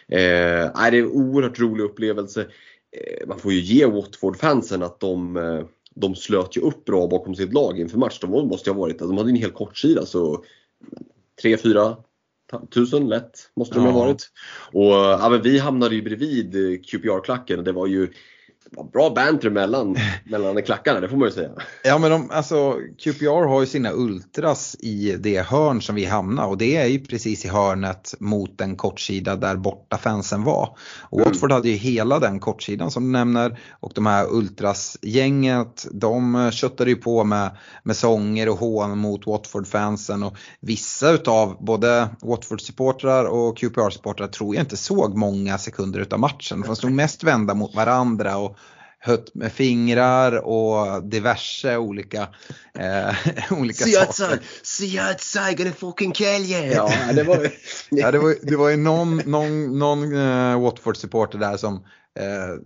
[0.09, 2.41] Eh, det är en oerhört rolig upplevelse.
[2.91, 5.61] Eh, man får ju ge Watford-fansen att de, eh,
[5.95, 8.19] de slöt ju upp bra bakom sitt lag inför match.
[8.19, 10.43] De måste ju ha varit, de hade en hel kortsida så
[11.43, 11.95] 3-4
[12.73, 13.91] tusen lätt måste de ja.
[13.91, 14.29] ha varit.
[14.71, 16.53] Och ja, vi hamnade ju bredvid
[16.85, 18.07] QPR-klacken och det var ju
[18.93, 21.49] bra banter mellan, mellan klackarna, det får man ju säga.
[21.83, 26.47] Ja men de, alltså QPR har ju sina ultras i det hörn som vi hamnar
[26.47, 30.77] och det är ju precis i hörnet mot den kortsida där borta fansen var.
[31.01, 31.31] Och mm.
[31.31, 36.89] Watford hade ju hela den kortsidan som du nämner och de här ultrasgänget de köttade
[36.89, 43.57] ju på med, med sånger och hån mot Watford-fansen och vissa utav både Watford-supportrar och
[43.57, 46.63] QPR-supportrar tror jag inte såg många sekunder utav matchen.
[46.67, 48.58] De stod mest vända mot varandra och
[48.99, 52.27] hött med fingrar och diverse olika,
[52.79, 53.15] eh,
[53.59, 54.07] olika See saker.
[54.07, 54.39] Outside.
[54.63, 56.65] See outside, gonna fucking kill you!
[56.65, 57.51] Ja, det var,
[57.89, 62.61] ja, det var, det var ju någon, någon, någon uh, Watford-supporter där som uh,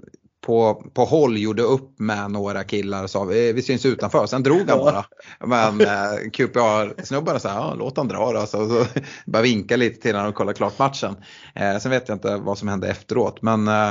[0.45, 4.25] på, på håll gjorde upp med några killar och sa vi, vi syns utanför.
[4.25, 5.05] Sen drog han bara.
[5.39, 8.45] Men eh, QPR-snubbarna sa ja, låt han dra då.
[8.45, 8.85] Så, så
[9.25, 11.15] bara vinka lite till när de kollar klart matchen.
[11.55, 13.41] Eh, sen vet jag inte vad som hände efteråt.
[13.41, 13.89] Men eh,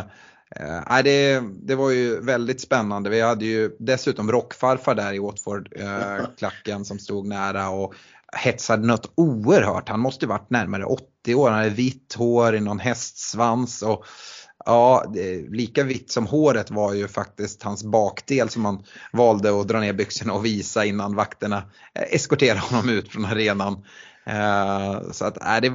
[0.56, 3.10] Eh, det, det var ju väldigt spännande.
[3.10, 7.94] Vi hade ju dessutom rockfarfar där i Watford-klacken eh, som stod nära och
[8.36, 9.88] hetsade något oerhört.
[9.88, 11.50] Han måste varit närmare 80 år.
[11.50, 13.82] Han hade vitt hår i någon hästsvans.
[13.82, 14.04] Och,
[14.64, 15.12] ja,
[15.50, 19.92] lika vitt som håret var ju faktiskt hans bakdel som han valde att dra ner
[19.92, 21.56] byxorna och visa innan vakterna
[21.94, 23.84] eh, eskorterade honom ut från arenan.
[24.26, 25.72] Eh, så att, äh, det,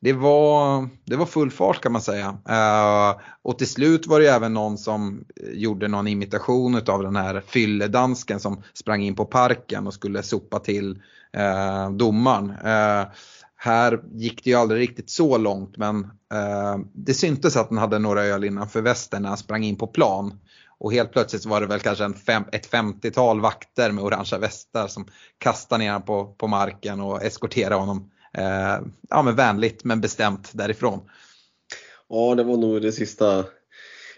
[0.00, 2.28] det var, det var full fart kan man säga.
[2.28, 7.42] Uh, och till slut var det även någon som gjorde någon imitation av den här
[7.46, 11.02] fylledansken som sprang in på parken och skulle sopa till
[11.36, 12.50] uh, domaren.
[12.50, 13.08] Uh,
[13.56, 17.98] här gick det ju aldrig riktigt så långt men uh, det syntes att han hade
[17.98, 20.38] några öl innanför västen när han sprang in på plan.
[20.80, 24.86] Och helt plötsligt var det väl kanske en fem, ett 50-tal vakter med orangea västar
[24.86, 25.06] som
[25.38, 28.78] kastade ner honom på, på marken och eskorterade honom eh,
[29.08, 31.00] ja, men vänligt men bestämt därifrån.
[32.08, 33.44] Ja, det var nog det sista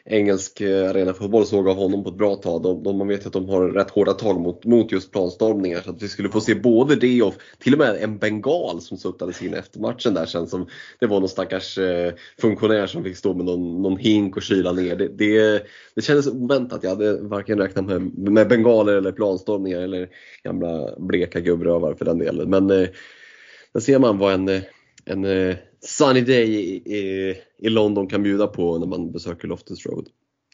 [0.04, 2.62] engelsk eh, arenafotboll såg av honom på ett bra tag.
[2.62, 5.80] De, de, man vet att de har rätt hårda tag mot, mot just planstormningar.
[5.80, 8.98] Så att vi skulle få se både det och till och med en bengal som
[8.98, 10.46] suttades in efter matchen där sen.
[10.46, 10.66] Som,
[11.00, 14.72] det var någon stackars eh, funktionär som fick stå med någon, någon hink och kyla
[14.72, 14.96] ner.
[14.96, 15.62] Det, det,
[15.94, 16.82] det kändes oväntat.
[16.82, 20.08] Jag hade varken räknat med, med bengaler eller planstormningar eller
[20.44, 22.50] gamla bleka gubbrövar för den delen.
[22.50, 22.88] Men eh,
[23.74, 24.62] där ser man vad en,
[25.04, 30.08] en eh, sunny day i, i, London kan bjuda på när man besöker Loftus Road.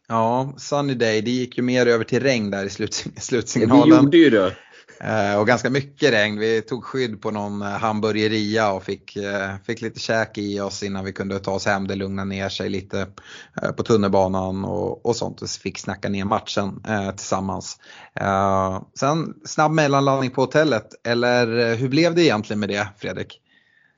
[0.09, 4.05] Ja, Sunny Day, det gick ju mer över till regn där i slut, Vi slutsignalen.
[4.05, 4.57] gjorde ju det.
[5.01, 6.39] Eh, och ganska mycket regn.
[6.39, 10.83] Vi tog skydd på någon eh, hamburgeria och fick, eh, fick lite käk i oss
[10.83, 11.87] innan vi kunde ta oss hem.
[11.87, 13.07] Det lugnade ner sig lite
[13.63, 15.43] eh, på tunnelbanan och, och sånt.
[15.43, 17.79] Vi fick snacka ner matchen eh, tillsammans.
[18.21, 21.07] Eh, sen snabb mellanlandning på hotellet.
[21.07, 23.41] Eller eh, hur blev det egentligen med det Fredrik?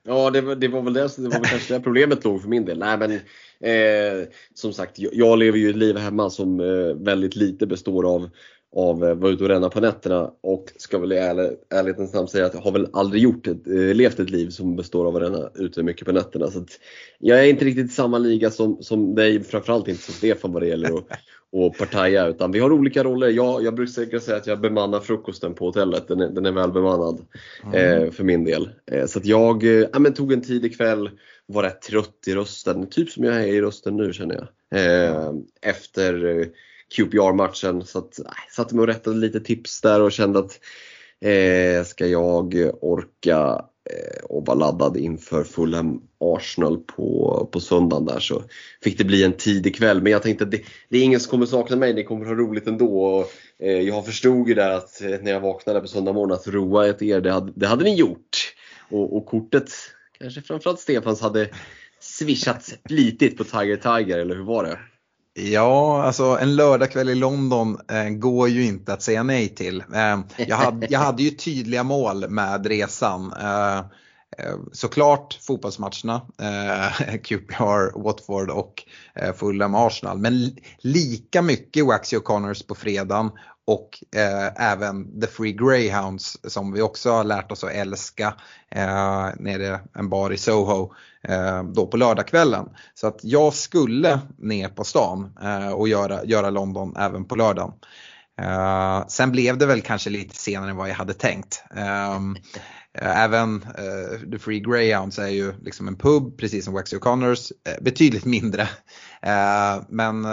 [0.06, 2.48] Ja, det var, det var väl det, det var väl kanske det problemet låg för
[2.48, 2.78] min del.
[2.78, 3.12] Nej, men
[3.60, 8.14] eh, som sagt, jag, jag lever ju ett liv hemma som eh, väldigt lite består
[8.14, 8.30] av
[8.76, 12.28] av att vara ute och ränna på nätterna och ska väl i ärlig- ärlighetens namn
[12.28, 15.16] säga att jag har väl aldrig gjort ett, eh, levt ett liv som består av
[15.16, 16.50] att ränna ute mycket på nätterna.
[16.50, 16.64] Så
[17.18, 20.62] jag är inte riktigt i samma liga som, som dig, framförallt inte som Stefan vad
[20.62, 21.04] det gäller att
[21.52, 23.28] och partaja utan vi har olika roller.
[23.28, 26.72] Jag, jag brukar säga att jag bemannar frukosten på hotellet, den är, den är väl
[26.72, 27.20] bemannad
[27.74, 28.70] eh, för min del.
[28.90, 31.10] Eh, så jag eh, ja, tog en tidig kväll,
[31.46, 34.48] var rätt trött i rösten, typ som jag är i rösten nu känner jag.
[34.74, 36.46] Eh, efter eh,
[36.96, 40.60] QPR-matchen så att, nej, satte mig och rättade lite tips där och kände att
[41.20, 48.20] eh, ska jag orka eh, och vara laddad inför Fulham Arsenal på, på söndagen där
[48.20, 48.42] så
[48.82, 50.02] fick det bli en tidig kväll.
[50.02, 52.34] Men jag tänkte att det, det är ingen som kommer sakna mig, ni kommer ha
[52.34, 53.02] roligt ändå.
[53.04, 56.48] Och, eh, jag förstod ju där att eh, när jag vaknade på söndag morgon att
[56.48, 58.54] roa ett er, det hade, det hade ni gjort.
[58.90, 59.70] Och, och kortet,
[60.18, 61.48] kanske framförallt Stefans, hade
[62.00, 64.78] swishat flitigt på Tiger Tiger, eller hur var det?
[65.38, 69.84] Ja, alltså en lördagkväll i London eh, går ju inte att säga nej till.
[69.94, 70.18] Eh,
[70.48, 73.32] jag, hade, jag hade ju tydliga mål med resan.
[73.40, 78.82] Eh, eh, såklart fotbollsmatcherna, eh, QPR, Watford och
[79.14, 80.18] eh, Fulham Arsenal.
[80.18, 83.30] Men li- lika mycket Waxy O'Connors på fredagen
[83.68, 88.34] och eh, även The Free Greyhounds som vi också har lärt oss att älska
[88.70, 90.92] eh, nere en bar i Soho
[91.22, 92.68] eh, då på lördagskvällen.
[92.94, 97.72] Så att jag skulle ner på stan eh, och göra, göra London även på lördagen.
[98.40, 101.64] Eh, sen blev det väl kanske lite senare än vad jag hade tänkt.
[101.76, 102.36] Ehm,
[102.98, 107.52] eh, Även uh, The Free Greyhounds är ju liksom en pub, precis som Waxy O'Connors,
[107.68, 108.62] eh, betydligt mindre.
[109.26, 110.26] Uh, men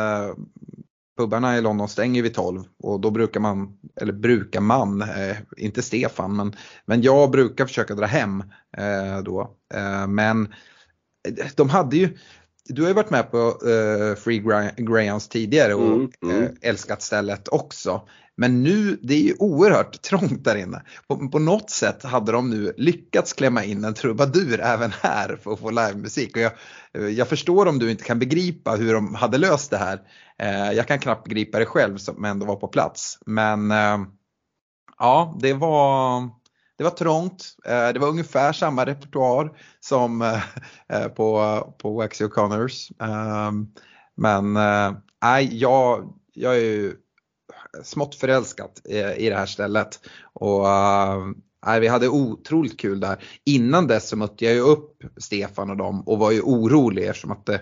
[1.17, 5.81] pubarna i London stänger vid 12 och då brukar man, eller brukar man, eh, inte
[5.81, 6.55] Stefan, men,
[6.85, 8.43] men jag brukar försöka dra hem
[8.77, 9.55] eh, då.
[9.73, 10.53] Eh, men
[11.55, 12.17] de hade ju,
[12.65, 14.39] du har ju varit med på eh, Free
[14.77, 16.43] Greyhounds tidigare och Mm, mm.
[16.43, 18.01] Eh, älskat stället också.
[18.37, 20.83] Men nu, det är ju oerhört trångt där inne.
[21.07, 25.51] På, på något sätt hade de nu lyckats klämma in en trubadur även här för
[25.51, 26.35] att få livemusik.
[26.35, 26.51] Och jag,
[26.93, 30.01] eh, jag förstår om du inte kan begripa hur de hade löst det här.
[30.39, 33.19] Eh, jag kan knappt begripa det själv som ändå var på plats.
[33.25, 33.97] Men eh,
[34.97, 36.21] ja, det var,
[36.77, 37.55] det var trångt.
[37.65, 40.43] Eh, det var ungefär samma repertoar som eh,
[40.89, 42.91] eh på, på Waxy O'Connors.
[43.01, 43.51] Eh,
[44.17, 46.95] men eh, nej, jag, jag är ju
[47.83, 48.81] smått förälskat
[49.17, 49.99] i, det här stället.
[50.33, 51.25] Och eh,
[51.65, 53.23] nej, vi hade otroligt kul där.
[53.43, 57.31] Innan dess så mötte jag ju upp Stefan och dem och var ju orolig eftersom
[57.31, 57.61] att det,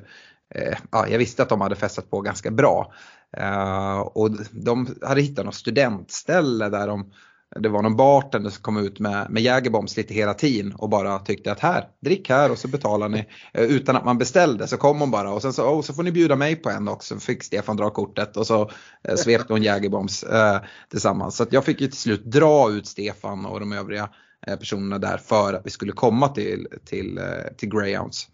[0.56, 2.94] eh, ja, jag visste att de hade festat på ganska bra.
[3.38, 7.12] Eh, och de hade hittat något studentställe där de
[7.56, 11.20] det var någon bartender som kom ut med, med Jägerbombs lite hela tiden och bara
[11.20, 13.26] tyckte att här, drick här och så betalar ni.
[13.54, 16.04] Eh, Utan att man beställde så kom hon bara och sen så, oh, så får
[16.04, 17.20] ni bjuda mig på en också.
[17.20, 18.72] Fick Stefan dra kortet och så
[19.04, 21.36] eh, svepte hon Jägerbombs eh, tillsammans.
[21.36, 24.10] Så att jag fick ju till slut dra ut Stefan och de övriga
[24.48, 28.28] eh, personerna där för att vi skulle komma till, till, eh, till Greyhounds.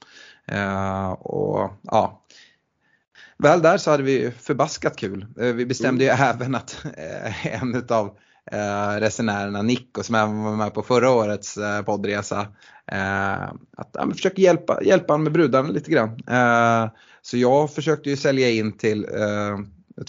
[0.47, 2.25] Eh, och ja,
[3.43, 5.25] Väl där så hade vi förbaskat kul.
[5.35, 6.85] Vi bestämde ju även att
[7.43, 7.71] en
[8.51, 12.47] eh, resenärerna, Nico, som även var med på förra årets eh, poddresa,
[12.91, 13.43] eh,
[13.77, 16.19] att han försöker hjälpa, hjälpa honom med brudarna lite grann.
[16.27, 16.91] Eh,
[17.21, 19.57] Så jag försökte ju sälja in till eh,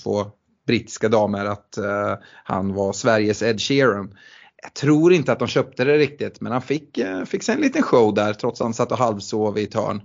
[0.02, 0.26] två
[0.66, 2.14] brittiska damer att eh,
[2.44, 4.14] han var Sveriges Ed Sheeran.
[4.62, 7.60] Jag tror inte att de köpte det riktigt men han fick, eh, fick sig en
[7.60, 10.02] liten show där trots att han satt och halvsov i ett hörn.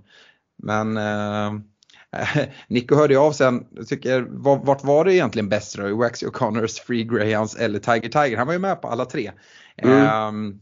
[0.63, 1.53] Men eh,
[2.67, 5.95] Nico hörde ju av sen, jag tycker, var- vart var det egentligen bäst då?
[5.95, 8.37] Waxy O'Connors, Free Greyhounds eller Tiger Tiger?
[8.37, 9.31] Han var ju med på alla tre.
[9.77, 10.59] Ehm,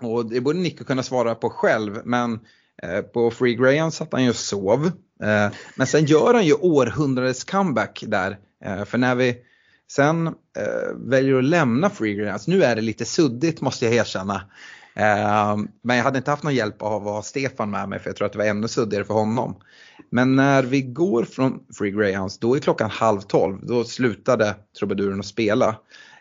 [0.00, 2.40] och det borde Nico kunna svara på själv men
[2.82, 4.86] eh, på Free Greyhounds satt han ju och sov.
[5.22, 8.38] Eh, men sen gör han ju århundradets comeback där.
[8.64, 9.36] Eh, för när vi
[9.90, 10.34] sen
[10.94, 14.42] väljer att lämna Free Greyhounds, nu är det lite suddigt måste jag erkänna.
[14.96, 18.08] Ehm, men jag hade inte haft någon hjälp av att ha Stefan med mig för
[18.08, 19.56] jag tror att det var ännu suddigare för honom.
[20.10, 23.66] Men när vi går från Free Greyhounds då är klockan halv tolv.
[23.66, 25.76] Då slutade trubaduren att spela.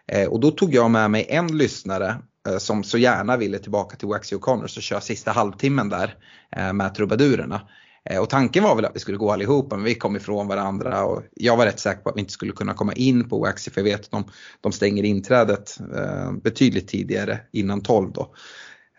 [0.07, 2.15] Ehm, och då tog jag med mig en lyssnare
[2.47, 6.15] eh, som så gärna ville tillbaka till Waxy O'Connors och köra sista halvtimmen där
[6.55, 7.61] eh, med trubadurerna.
[8.09, 11.05] Ehm, och tanken var väl att vi skulle gå allihopa men vi kom ifrån varandra
[11.05, 13.71] och jag var rätt säker på att vi inte skulle kunna komma in på Waxy
[13.71, 14.23] för jag vet att de,
[14.61, 18.35] de stänger inträdet eh, betydligt tidigare innan 12 då.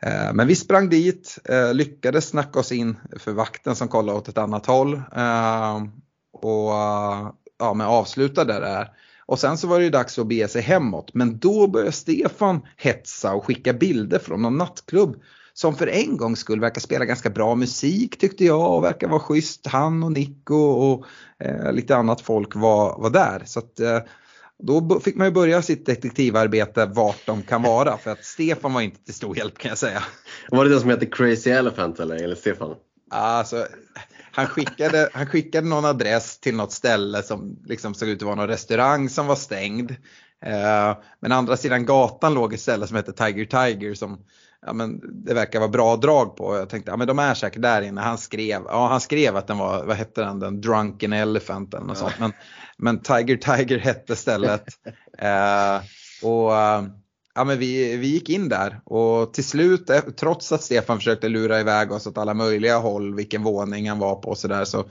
[0.02, 4.28] Eh, men vi sprang dit, eh, lyckades snacka oss in för vakten som kollade åt
[4.28, 4.94] ett annat håll.
[4.94, 5.76] Eh,
[6.32, 6.70] och
[7.58, 8.88] ja, men avslutade där.
[9.26, 11.14] Och sen så var det ju dags att bege sig hemåt.
[11.14, 15.16] Men då började Stefan hetsa och skicka bilder från någon nattklubb.
[15.52, 19.20] Som för en gång skulle verka spela ganska bra musik tyckte jag och verkar vara
[19.20, 19.66] schysst.
[19.66, 21.06] Han och Nico och
[21.38, 23.42] eh, lite annat folk var, var där.
[23.46, 23.98] Så att, eh,
[24.62, 28.80] då fick man ju börja sitt detektivarbete vart de kan vara för att Stefan var
[28.80, 30.02] inte till stor hjälp kan jag säga.
[30.48, 32.74] Var det den som heter Crazy Elephant eller, eller Stefan?
[33.10, 33.66] Alltså,
[34.32, 38.34] han, skickade, han skickade någon adress till något ställe som liksom såg ut att vara
[38.34, 39.90] någon restaurang som var stängd.
[40.44, 44.24] Eh, men andra sidan gatan låg ett ställe som heter Tiger Tiger som
[44.66, 46.56] ja, men det verkar vara bra drag på.
[46.56, 48.00] Jag tänkte ja, men de är säkert där inne.
[48.00, 51.86] Han skrev, ja, han skrev att den var, vad hette den, den Drunken Elephant eller
[51.86, 52.10] något ja.
[52.10, 52.18] sånt.
[52.18, 52.32] Men,
[52.78, 54.64] men Tiger Tiger hette stället.
[55.18, 55.76] eh,
[56.22, 56.52] och
[57.36, 61.28] ja, men vi, vi gick in där och till slut, eh, trots att Stefan försökte
[61.28, 64.84] lura iväg oss åt alla möjliga håll, vilken våning han var på och sådär, så,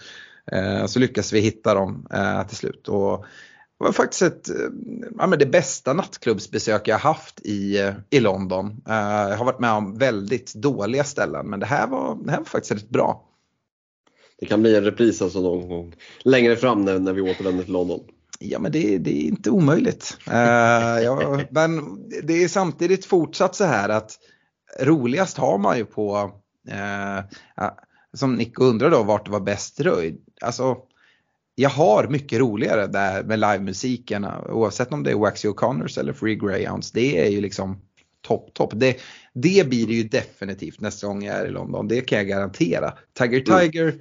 [0.51, 2.88] eh, så lyckades vi hitta dem eh, till slut.
[2.88, 3.26] Och,
[3.86, 4.55] var faktiskt ett, eh,
[5.17, 8.65] ja, men det bästa nattklubbsbesök jag haft i, eh, i London.
[8.65, 8.95] Uh,
[9.29, 12.45] jag har varit med om väldigt dåliga ställen men det här var, det här var
[12.45, 13.23] faktiskt rätt bra.
[14.39, 17.73] Det kan bli en repris alltså någon gång längre fram när, när vi återvänder till
[17.73, 17.99] London.
[18.39, 20.17] Ja men det, det är inte omöjligt.
[20.27, 24.19] Uh, ja, men det är samtidigt fortsatt så här att
[24.79, 26.31] roligast har man ju på,
[26.71, 27.69] uh,
[28.13, 30.21] som Nick undrar då vart det var bäst röjd.
[30.41, 30.77] Alltså
[31.55, 36.35] jag har mycket roligare där med livemusiken oavsett om det är Waxy O'Connors eller Free
[36.35, 36.91] Greyhounds.
[36.91, 37.81] Det är ju liksom
[38.21, 38.71] topp, topp.
[38.75, 38.97] Det,
[39.33, 41.87] det blir det ju definitivt nästa gång jag är i London.
[41.87, 42.93] Det kan jag garantera.
[43.17, 43.59] Tiger mm.
[43.59, 43.93] Tiger,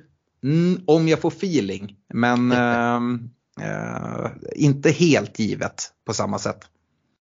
[0.42, 1.96] mm, om jag får feeling.
[2.14, 3.00] Men äh,
[3.66, 6.61] äh, inte helt givet på samma sätt.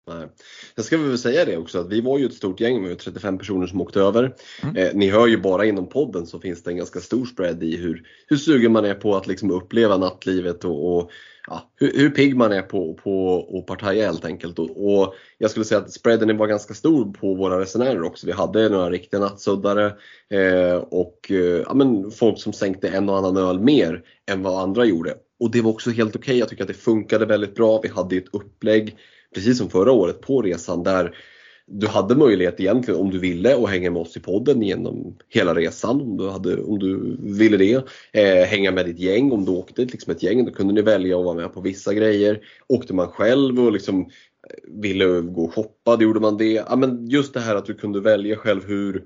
[0.07, 0.28] Nej.
[0.74, 3.38] Sen ska väl säga det också att vi var ju ett stort gäng med 35
[3.38, 4.34] personer som åkte över.
[4.62, 4.76] Mm.
[4.76, 7.76] Eh, ni hör ju bara inom podden så finns det en ganska stor spread i
[7.76, 11.11] hur, hur sugen man är på att liksom uppleva nattlivet och, och
[11.46, 14.59] ja, hur, hur pigg man är på, på partaja helt enkelt.
[14.59, 18.26] Och, och, jag skulle säga att spreaden var ganska stor på våra resenärer också.
[18.26, 19.86] Vi hade några riktiga nattsuddare
[20.30, 24.62] eh, och eh, ja, men folk som sänkte en och annan öl mer än vad
[24.62, 25.14] andra gjorde.
[25.40, 26.20] Och det var också helt okej.
[26.22, 26.38] Okay.
[26.38, 27.80] Jag tycker att det funkade väldigt bra.
[27.82, 28.96] Vi hade ett upplägg
[29.34, 31.14] precis som förra året på resan där
[31.72, 35.54] du hade möjlighet egentligen om du ville att hänga med oss i podden genom hela
[35.54, 37.84] resan om du, hade, om du ville det.
[38.12, 41.18] Eh, hänga med ditt gäng om du åkte liksom ett gäng, då kunde ni välja
[41.18, 42.40] att vara med på vissa grejer.
[42.68, 46.52] Åkte man själv och liksom eh, ville gå och shoppa, då gjorde man det.
[46.52, 49.04] Ja, men just det här att du kunde välja själv hur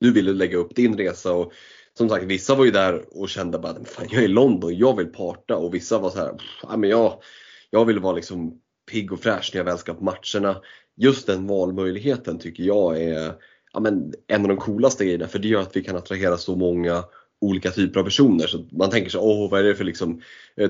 [0.00, 1.32] du ville lägga upp din resa.
[1.32, 1.52] Och
[1.98, 4.96] som sagt, vissa var ju där och kände bara, fan jag är i London, jag
[4.96, 6.32] vill parta och vissa var så här,
[6.62, 7.22] ja, men jag,
[7.70, 8.60] jag vill vara liksom
[8.90, 10.60] pigg och fräsch när jag väl ska på matcherna.
[10.96, 13.32] Just den valmöjligheten tycker jag är
[13.72, 16.56] ja, men, en av de coolaste grejerna för det gör att vi kan attrahera så
[16.56, 17.04] många
[17.40, 18.46] olika typer av personer.
[18.46, 20.20] Så man tänker sig, åh vad är det för liksom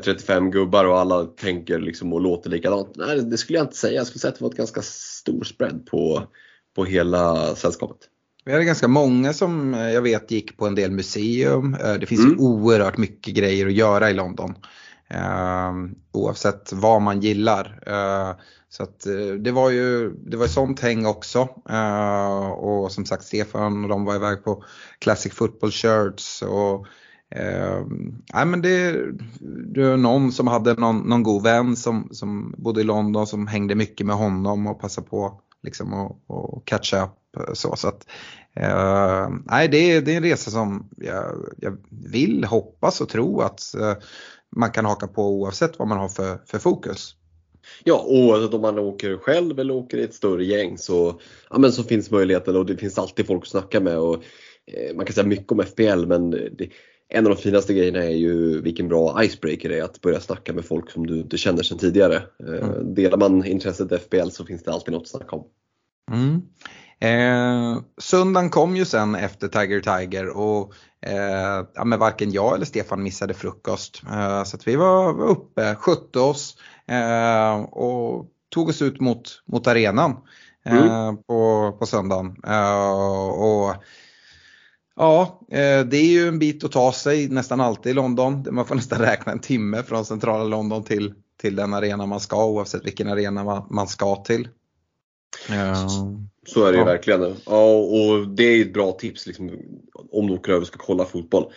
[0.04, 2.92] 35 eh, gubbar och alla tänker liksom och låter likadant.
[2.96, 3.94] Nej det skulle jag inte säga.
[3.94, 6.22] Jag skulle säga att det var ett ganska stor spread på,
[6.76, 7.98] på hela sällskapet.
[8.44, 11.74] Vi hade ganska många som eh, jag vet gick på en del museum.
[11.74, 12.40] Eh, det finns mm.
[12.40, 14.54] oerhört mycket grejer att göra i London.
[15.08, 15.72] Eh,
[16.12, 17.82] oavsett vad man gillar.
[17.86, 18.36] Eh,
[18.68, 21.48] så att, eh, det var ju det var sånt häng också.
[21.68, 24.64] Eh, och som sagt Stefan och de var iväg på
[24.98, 26.42] Classic Football Shirts.
[26.42, 26.86] Och,
[27.38, 27.84] eh,
[28.46, 28.92] men det,
[29.74, 33.46] det var någon som hade någon, någon god vän som, som bodde i London som
[33.46, 37.10] hängde mycket med honom och passade på liksom och, och catch up.
[37.36, 38.06] Eh, så, så att,
[38.56, 41.24] eh, nej, det, är, det är en resa som jag,
[41.56, 43.94] jag vill hoppas och tro att eh,
[44.56, 47.14] man kan haka på oavsett vad man har för, för fokus.
[47.84, 51.20] Ja, oavsett om man åker själv eller åker i ett större gäng så,
[51.50, 53.98] ja, men så finns möjligheten och det finns alltid folk att snacka med.
[53.98, 54.14] Och,
[54.66, 56.68] eh, man kan säga mycket om FPL men det,
[57.08, 60.52] en av de finaste grejerna är ju vilken bra icebreaker det är att börja snacka
[60.52, 62.16] med folk som du inte känner sedan tidigare.
[62.16, 62.94] Eh, mm.
[62.94, 65.44] Delar man intresset FPL så finns det alltid något att snacka om.
[66.12, 66.42] Mm.
[67.00, 72.66] Eh, söndagen kom ju sen efter Tiger Tiger och eh, ja, men varken jag eller
[72.66, 74.02] Stefan missade frukost.
[74.10, 80.16] Eh, så vi var uppe, skötte oss eh, och tog oss ut mot, mot arenan
[80.64, 81.16] eh, mm.
[81.16, 82.36] på, på söndagen.
[82.46, 83.74] Eh, och
[84.98, 85.40] Ja,
[85.86, 88.46] det är ju en bit att ta sig nästan alltid i London.
[88.50, 92.44] Man får nästan räkna en timme från centrala London till, till den arena man ska
[92.44, 94.48] oavsett vilken arena man, man ska till.
[96.46, 97.36] Så är det ju verkligen.
[97.46, 99.50] Ja, och det är ett bra tips liksom,
[100.10, 101.52] om du åker över och ska kolla fotboll.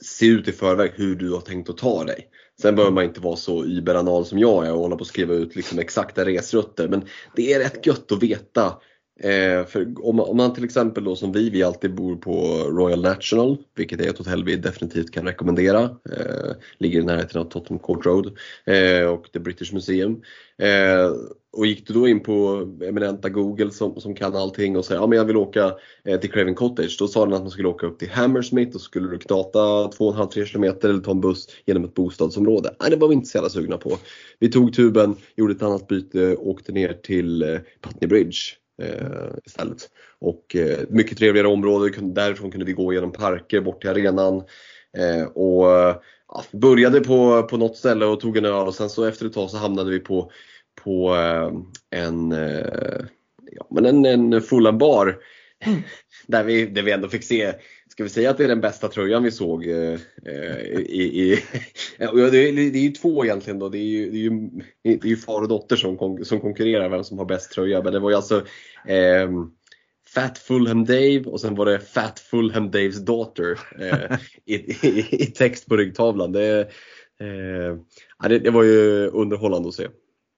[0.00, 2.28] se ut i förväg hur du har tänkt att ta dig.
[2.62, 5.34] Sen behöver man inte vara så überanal som jag är och hålla på att skriva
[5.34, 6.88] ut liksom exakta resrutter.
[6.88, 7.04] Men
[7.36, 8.78] det är rätt gött att veta.
[9.20, 12.32] Eh, för om, om, man till exempel då som vi, vi alltid bor på
[12.70, 15.82] Royal National, vilket är ett hotell vi definitivt kan rekommendera.
[15.82, 20.22] Eh, ligger i närheten av Tottenham Court Road eh, och The British Museum.
[20.58, 21.10] Eh,
[21.52, 25.06] och gick du då in på eminenta Google som, som kan allting och säger ja
[25.06, 26.96] men jag vill åka eh, till Craven Cottage.
[26.98, 29.58] Då sa den att man skulle åka upp till Hammersmith och så skulle du knata
[29.58, 32.74] 2,5-3 km eller ta en buss genom ett bostadsområde.
[32.80, 33.98] Nej det var vi inte så jävla sugna på.
[34.38, 38.63] Vi tog tuben, gjorde ett annat byte, åkte ner till eh, Putney Bridge
[39.44, 39.90] istället.
[40.18, 44.36] Och eh, mycket trevligare område, därifrån kunde vi gå genom parker bort till arenan.
[44.96, 45.66] Eh, och
[46.28, 49.32] ja, började på, på något ställe och tog en öl och sen så efter ett
[49.32, 50.30] tag så hamnade vi på
[50.74, 51.52] på eh,
[52.00, 53.04] en, eh,
[53.50, 55.18] ja, men en, en Fulham bar.
[55.64, 55.82] Mm.
[56.26, 57.52] Där, vi, där vi ändå fick se,
[57.94, 61.38] ska vi säga att det är den bästa tröjan vi såg eh, eh i, i
[61.98, 64.30] det, är, det är ju två egentligen då, det är ju, det är ju,
[64.82, 67.82] det är ju far och dotter som, som konkurrerar vem som har bäst tröja.
[67.82, 68.46] Men det var ju alltså
[68.86, 69.30] eh,
[70.14, 75.26] Fat Fulham Dave och sen var det Fat Fulham Daves daughter eh, i, i, i,
[75.26, 76.32] text på ryggtavlan.
[76.32, 76.60] Det,
[77.20, 79.88] eh, det, det var ju underhållande att se.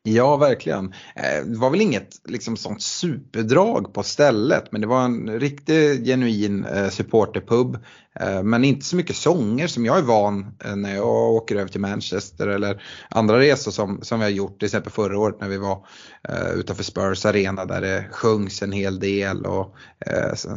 [0.08, 0.92] Ja, verkligen.
[1.16, 6.06] Eh, det var väl inget liksom, sånt superdrag på stället men det var en riktig
[6.06, 7.78] genuin eh, supporterpub.
[8.20, 11.68] Eh, men inte så mycket sånger som jag är van eh, när jag åker över
[11.68, 14.58] till Manchester eller andra resor som, som vi har gjort.
[14.58, 15.86] Till exempel förra året när vi var
[16.28, 19.74] eh, utanför Spurs arena där det sjungs en hel del och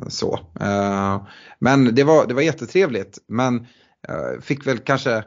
[0.08, 0.40] så.
[1.60, 3.18] Men det var, det var jättetrevligt.
[3.28, 3.68] Men
[4.42, 5.24] fick väl kanske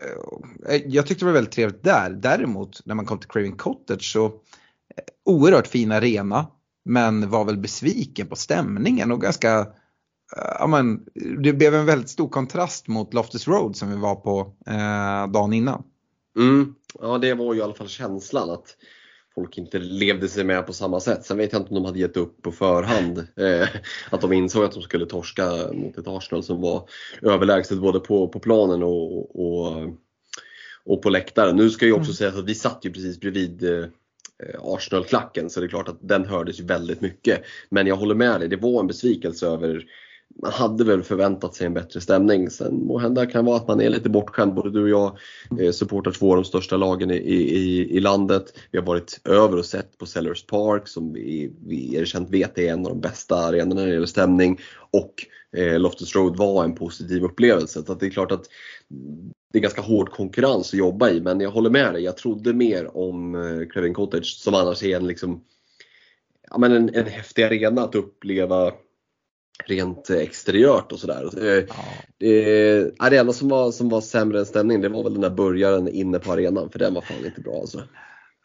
[0.00, 2.10] Eh, eh, jag tyckte det var väldigt trevligt där.
[2.10, 4.32] Däremot när man kom till Craving Cottage så eh,
[5.24, 6.46] oerhört fin arena
[6.84, 9.66] men var väl besviken på stämningen och ganska
[10.58, 11.04] Ja, men,
[11.42, 15.52] det blev en väldigt stor kontrast mot Loftus Road som vi var på eh, dagen
[15.52, 15.82] innan.
[16.36, 16.74] Mm.
[17.00, 18.76] Ja det var ju i alla fall känslan att
[19.34, 21.24] folk inte levde sig med på samma sätt.
[21.24, 23.18] Sen vet jag inte om de hade gett upp på förhand.
[23.18, 23.68] Eh,
[24.10, 26.88] att de insåg att de skulle torska mot ett Arsenal som var
[27.22, 29.90] överlägset både på, på planen och, och,
[30.84, 31.56] och på läktaren.
[31.56, 32.14] Nu ska jag också mm.
[32.14, 33.84] säga att vi satt ju precis bredvid eh,
[34.62, 37.42] Arsenal-klacken så det är klart att den hördes väldigt mycket.
[37.68, 39.84] Men jag håller med dig, det var en besvikelse över
[40.42, 42.50] man hade väl förväntat sig en bättre stämning.
[42.50, 44.54] Sen må hända kan vara att man är lite bortskämd.
[44.54, 45.18] Både du och jag
[45.60, 48.44] eh, supportar två av de största lagen i, i, i landet.
[48.70, 52.72] Vi har varit över och sett på Sellers Park som vi, vi erkänt vet är
[52.72, 54.60] en av de bästa arenorna när det gäller stämning.
[54.90, 55.26] Och
[55.56, 57.82] eh, Loftus Road var en positiv upplevelse.
[57.86, 58.44] Så det är klart att
[59.52, 61.20] det är ganska hård konkurrens att jobba i.
[61.20, 62.02] Men jag håller med dig.
[62.02, 65.44] Jag trodde mer om eh, Craven Cottage som annars är en, liksom,
[66.50, 68.72] ja, men en, en häftig arena att uppleva
[69.66, 71.28] rent exteriört och sådär.
[71.32, 71.74] Det, ja.
[72.18, 75.30] det, det enda som var, som var sämre än stämningen det var väl den där
[75.30, 77.82] burgaren inne på arenan för den var fan inte bra alltså.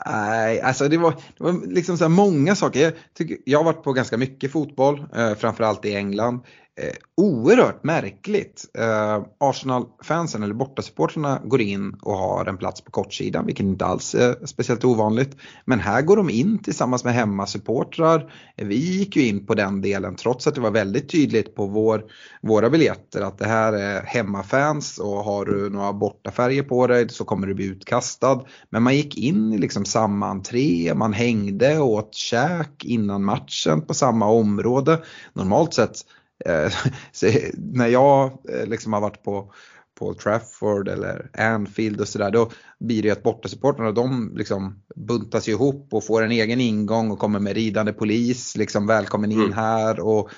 [0.06, 2.80] Nej, alltså det var, det var liksom så många saker.
[2.82, 6.40] Jag, tycker, jag har varit på ganska mycket fotboll, eh, framförallt i England.
[6.80, 8.66] Eh, oerhört märkligt.
[8.78, 14.16] Eh, Arsenal-fansen eller bortasupportrarna går in och har en plats på kortsidan, vilket inte alls
[14.16, 15.38] är speciellt ovanligt.
[15.66, 18.34] Men här går de in tillsammans med hemmasupportrar.
[18.56, 22.04] Vi gick ju in på den delen trots att det var väldigt tydligt på vår,
[22.42, 27.26] våra biljetter att det här är hemmafans och har du några bortafärger på dig så
[27.26, 28.42] kommer du bli utkastad.
[28.70, 33.82] Men man gick in i liksom samma entré, man hängde och åt käk innan matchen
[33.82, 35.02] på samma område.
[35.34, 35.98] Normalt sett
[37.58, 39.54] när jag eh, liksom har varit på
[40.00, 45.88] Paul Trafford eller Anfield och sådär då blir det att bortasupportrarna de liksom buntas ihop
[45.92, 49.54] och får en egen ingång och kommer med ridande polis liksom välkommen in mm.
[49.54, 50.30] här och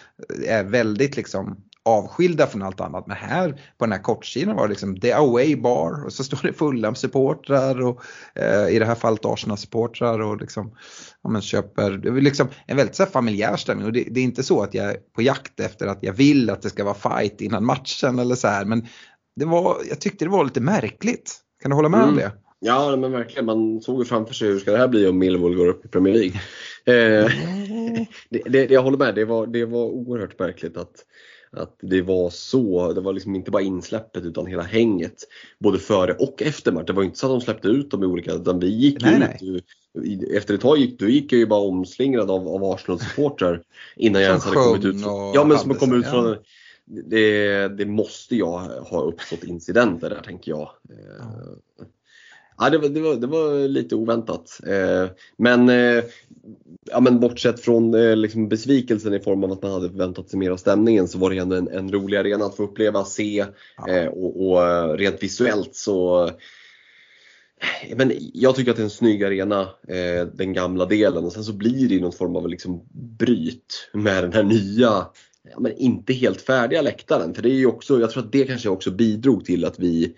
[0.46, 3.08] är väldigt liksom avskilda från allt annat.
[3.08, 6.40] Men här på den här kortsidan var det liksom the away bar och så står
[6.44, 8.02] det Fulham-supportrar och
[8.36, 10.72] eh, i det här fallet Arsenal-supportrar och liksom,
[11.24, 14.20] ja, men köper, det är liksom en väldigt så här, familjär stämning och det, det,
[14.20, 16.84] är inte så att jag är på jakt efter att jag vill att det ska
[16.84, 18.88] vara fight innan matchen eller så här men
[19.36, 21.36] det var, jag tyckte det var lite märkligt.
[21.62, 22.10] Kan du hålla med mm.
[22.10, 22.32] om det?
[22.60, 25.56] Ja men verkligen, man såg ju framför sig hur ska det här bli om Millwall
[25.56, 26.40] går upp i Premier League.
[26.86, 27.32] Eh,
[28.30, 31.06] det, det, jag håller med, det var, det var oerhört märkligt att
[31.52, 35.24] att det var så, det var liksom inte bara insläppet utan hela hänget.
[35.60, 36.88] Både före och efter match.
[36.88, 39.38] Det var inte så att de släppte ut dem i olika, utan vi gick nej,
[39.42, 39.66] ut.
[39.94, 40.38] Nej.
[40.38, 43.62] Efter ett tag gick, då gick jag ju bara omslingrad av, av Arsenal-supportrar
[43.96, 44.96] innan jag ens hade kommit ut.
[45.34, 46.36] Ja men som kom ut från ja.
[46.86, 50.70] det, det måste jag ha uppstått incidenter där tänker jag.
[51.20, 51.86] Ja.
[52.60, 54.60] Ja, det, var, det, var, det var lite oväntat.
[54.68, 56.04] Eh, men, eh,
[56.92, 60.40] ja, men bortsett från eh, liksom besvikelsen i form av att man hade förväntat sig
[60.40, 63.46] mer av stämningen så var det ändå en, en rolig arena att få uppleva, se
[63.90, 66.30] eh, och, och eh, rent visuellt så
[67.96, 71.26] men jag tycker att det är en snygg arena, eh, den gamla delen.
[71.26, 72.88] Och sen så blir det någon form av liksom
[73.20, 75.08] bryt med den här nya,
[75.52, 77.34] ja, men inte helt färdiga läktaren.
[77.34, 80.16] För det är ju också, jag tror att det kanske också bidrog till att vi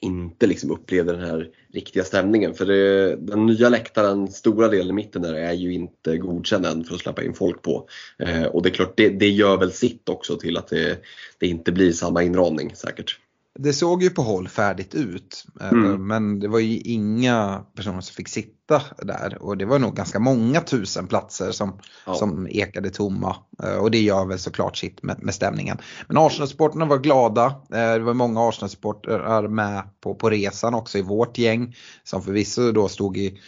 [0.00, 2.54] inte liksom upplevde den här riktiga stämningen.
[2.54, 6.84] För det, den nya läktaren, stora delen i mitten där, är ju inte godkänd än
[6.84, 7.88] för att släppa in folk på.
[8.18, 10.98] Eh, och det är klart, det, det gör väl sitt också till att det,
[11.38, 13.18] det inte blir samma inramning säkert.
[13.58, 16.06] Det såg ju på håll färdigt ut eh, mm.
[16.06, 20.18] men det var ju inga personer som fick sitta där och det var nog ganska
[20.18, 22.14] många tusen platser som, ja.
[22.14, 25.78] som ekade tomma eh, och det gör väl såklart sitt med, med stämningen.
[26.08, 31.02] Men Arsenal-supporterna var glada, eh, det var många Arsenal-supportrar med på, på resan också i
[31.02, 33.40] vårt gäng som förvisso då stod i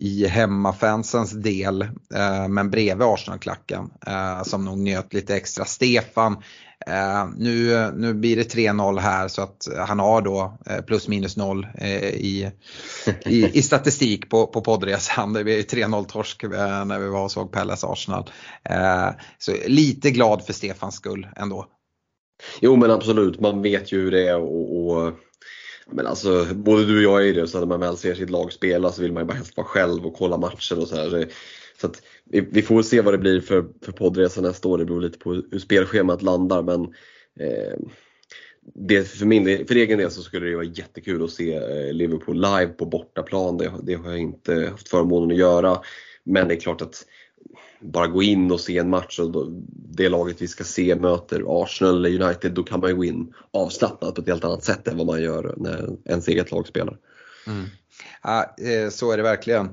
[0.00, 1.88] i hemmafansens del,
[2.48, 3.90] men bredvid Arsenal-klacken
[4.44, 5.64] som nog njöt lite extra.
[5.64, 6.36] Stefan
[6.88, 11.36] Eh, nu, nu blir det 3-0 här så att han har då eh, plus minus
[11.36, 12.50] noll eh, i,
[13.26, 15.32] i, i, statistik på, på poddresan.
[15.32, 18.30] Det blir 3-0 torsk eh, när vi var och såg Pelles Arsenal.
[18.70, 19.08] Eh,
[19.38, 21.66] så lite glad för Stefans skull ändå.
[22.60, 25.12] Jo men absolut, man vet ju hur det är och, och
[25.90, 28.30] men alltså, både du och jag är ju det, så när man väl ser sitt
[28.30, 31.24] lag spela så vill man ju bara helst vara själv och kolla matcher och så.
[31.80, 34.78] Så att vi, vi, får se vad det blir för, för poddresa nästa år.
[34.78, 36.62] Det beror lite på hur spelschemat landar.
[36.62, 36.82] Men
[37.40, 37.78] eh,
[38.74, 42.36] det, för, min, för egen del så skulle det vara jättekul att se eh, Liverpool
[42.36, 43.58] live på bortaplan.
[43.58, 45.80] Det, det har jag inte haft förmånen att göra.
[46.24, 47.06] Men det är klart att
[47.80, 51.62] bara gå in och se en match och då, det laget vi ska se möter
[51.62, 54.88] Arsenal eller United, då kan man ju gå in avslappnat på ett helt annat sätt
[54.88, 56.98] än vad man gör när ens eget lag spelar.
[57.46, 57.64] Mm.
[58.22, 59.68] Ja, eh, så är det verkligen.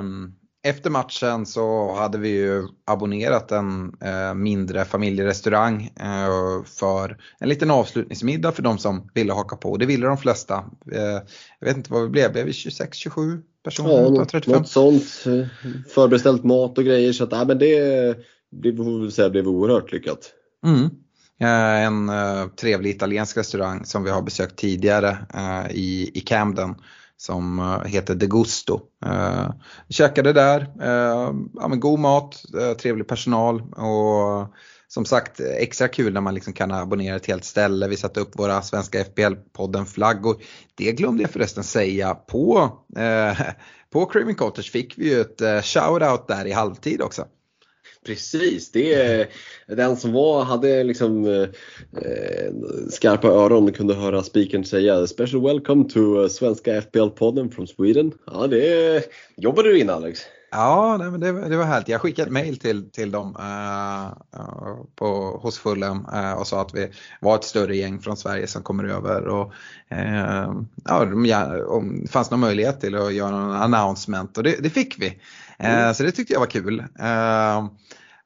[0.00, 0.37] Um
[0.68, 7.70] efter matchen så hade vi ju abonnerat en eh, mindre familjerestaurang eh, för en liten
[7.70, 9.76] avslutningsmiddag för de som ville haka på.
[9.76, 10.54] Det ville de flesta.
[10.92, 11.20] Eh,
[11.58, 14.02] jag vet inte vad vi blev, blev vi 26-27 personer?
[14.02, 14.58] Ja, något, 35?
[14.58, 15.24] något sånt.
[15.88, 17.80] Förbeställt mat och grejer så att ja, men det,
[18.50, 20.32] det säga blev oerhört lyckat.
[20.66, 20.90] Mm.
[21.40, 26.74] Eh, en uh, trevlig italiensk restaurang som vi har besökt tidigare uh, i, i Camden
[27.18, 28.80] som eh, heter De Gusto.
[29.06, 29.50] Eh,
[29.88, 34.54] käkade där, eh, ja, men god mat, eh, trevlig personal och
[34.88, 37.88] som sagt extra kul när man liksom kan abonnera ett helt ställe.
[37.88, 40.36] Vi satte upp våra svenska FBL-podden flaggor.
[40.74, 43.40] Det glömde jag förresten säga på, eh,
[43.92, 47.26] på Craven Cottage fick vi ju ett eh, shout-out där i halvtid också.
[48.08, 49.28] Precis, det är
[49.66, 51.48] den som var, hade liksom eh,
[52.90, 58.12] skarpa öron kunde höra speakern säga Special welcome to eh, svenska FPL-podden from Sweden.
[58.26, 59.04] Ja, det
[59.36, 60.20] jobbade du in Alex.
[60.50, 61.88] Ja, nej, men det, det var härligt.
[61.88, 64.12] Jag skickade ett mail till, till dem uh,
[64.94, 66.90] på, hos Fulham uh, och sa att vi
[67.20, 69.26] var ett större gäng från Sverige som kommer över.
[69.26, 69.52] Och,
[69.92, 74.70] uh, ja, om det fanns någon möjlighet till att göra någon announcement och det, det
[74.70, 75.18] fick vi.
[75.58, 75.88] Mm.
[75.88, 76.80] Eh, så det tyckte jag var kul.
[76.80, 77.66] Eh,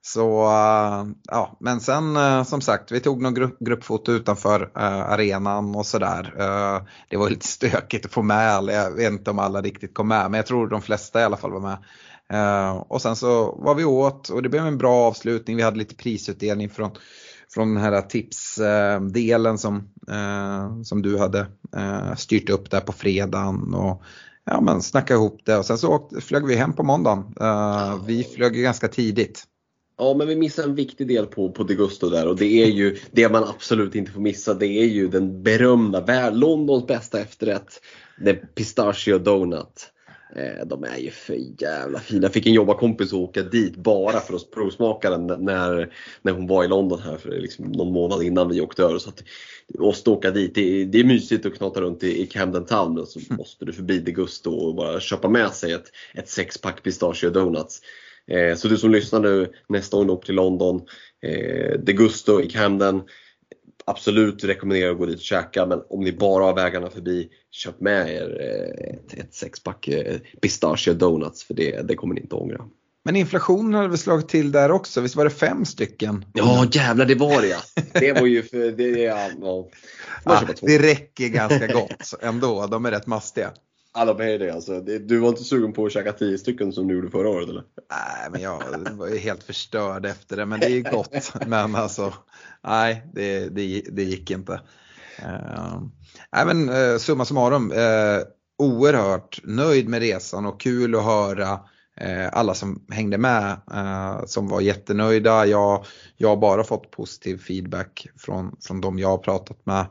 [0.00, 5.86] så eh, ja, men sen som sagt, vi tog någon grupp, gruppfoto utanför arenan och
[5.86, 6.32] sådär.
[7.08, 10.08] det var lite stökigt att få med alla, jag vet inte om alla riktigt kom
[10.08, 11.78] med, men jag tror de flesta i alla fall var med.
[12.32, 15.56] Uh, och sen så var vi åt och det blev en bra avslutning.
[15.56, 16.90] Vi hade lite prisutdelning från,
[17.54, 19.76] från den här tipsdelen som,
[20.10, 23.74] uh, som du hade uh, styrt upp där på fredagen.
[23.74, 24.02] Och,
[24.44, 27.34] ja, men snacka ihop det och sen så åkte, flög vi hem på måndagen.
[27.40, 29.44] Eh, vi flög ganska tidigt.
[29.98, 32.98] Ja, men vi missade en viktig del på, på Degusto där och det är ju
[33.10, 34.54] det man absolut inte får missa.
[34.54, 37.80] Det är ju den berömda, Londons bästa efterrätt,
[38.24, 39.92] the pistachio donut.
[40.36, 42.22] Eh, de är ju för jävla fina.
[42.22, 46.46] Jag fick en jobbarkompis att åka dit bara för att provsmaka den när, när hon
[46.46, 48.98] var i London här för liksom någon månad innan vi åkte över.
[48.98, 49.22] Så att,
[49.78, 50.54] måste åka dit.
[50.54, 53.36] Det är, det är mysigt att knata runt i, i Camden Town men så mm.
[53.36, 57.80] måste du förbi Degusto och bara köpa med sig ett, ett sexpack pistachio donuts.
[58.26, 60.80] Eh, så du som lyssnar nu nästa gång du åker till London,
[61.22, 63.02] eh, Degusto i Camden
[63.84, 67.80] absolut rekommenderar att gå dit och käka men om ni bara har vägarna förbi, köp
[67.80, 72.34] med er eh, ett, ett sexpack eh, pistachio donuts för det, det kommer ni inte
[72.34, 72.64] ångra.
[73.04, 76.24] Men inflationen hade väl slagit till där också, visst var det fem stycken?
[76.32, 77.58] Ja jävlar det var det ja.
[77.92, 79.68] Det var ju för, det, ja, ja.
[80.24, 83.50] ja det räcker ganska gott ändå, de är rätt mastiga.
[83.94, 84.80] Alla är det alltså.
[84.80, 87.62] Du var inte sugen på att käka 10 stycken som du gjorde förra året eller?
[87.90, 88.62] Nej, men jag
[88.92, 90.46] var ju helt förstörd efter det.
[90.46, 91.32] Men det är gott.
[91.46, 92.14] Men alltså,
[92.62, 94.60] nej, det, det, det gick inte.
[95.18, 95.82] Eh,
[96.36, 98.22] även eh, summa summarum, eh,
[98.58, 101.60] oerhört nöjd med resan och kul att höra
[102.32, 103.60] alla som hängde med
[104.26, 105.46] som var jättenöjda.
[105.46, 105.84] Jag,
[106.16, 109.86] jag har bara fått positiv feedback från, från de jag har pratat med.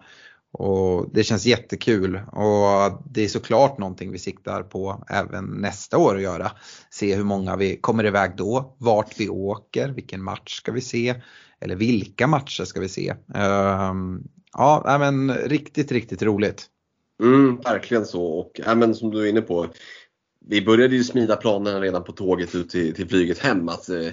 [0.53, 6.15] Och det känns jättekul och det är såklart någonting vi siktar på även nästa år
[6.15, 6.51] att göra.
[6.89, 11.15] Se hur många vi kommer iväg då, vart vi åker, vilken match ska vi se
[11.59, 13.13] eller vilka matcher ska vi se.
[13.35, 14.23] Ehm,
[14.53, 16.67] ja, men riktigt, riktigt roligt.
[17.23, 19.67] Mm, verkligen så och ja, men som du är inne på.
[20.47, 23.69] Vi började ju smida planerna redan på tåget ut till, till flyget hem.
[23.69, 24.07] Att, eh,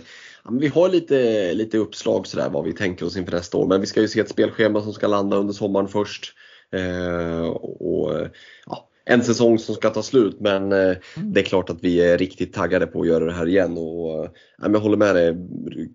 [0.49, 3.67] ja, vi har lite, lite uppslag sådär vad vi tänker oss inför nästa år.
[3.67, 6.33] Men vi ska ju se ett spelschema som ska landa under sommaren först.
[6.73, 8.29] Eh, och,
[8.67, 11.33] ja, en säsong som ska ta slut men eh, mm.
[11.33, 13.79] det är klart att vi är riktigt taggade på att göra det här igen.
[13.79, 15.37] Och, eh, jag håller med dig,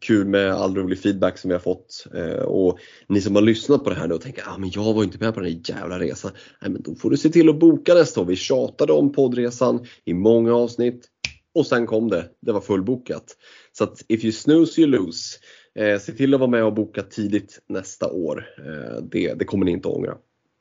[0.02, 2.08] kul med all rolig feedback som vi har fått.
[2.16, 4.94] Eh, och ni som har lyssnat på det här nu och tänker ah, men jag
[4.94, 6.32] var inte med på den här jävla resan.
[6.62, 8.26] Nej, men då får du se till att boka nästa år.
[8.26, 11.10] Vi tjatade om poddresan i många avsnitt
[11.56, 12.30] och sen kom det.
[12.42, 13.26] Det var fullbokat.
[13.72, 15.38] Så att if you snooze you lose.
[15.80, 18.46] Eh, se till att vara med och boka tidigt nästa år.
[18.58, 20.14] Eh, det, det kommer ni inte att ångra.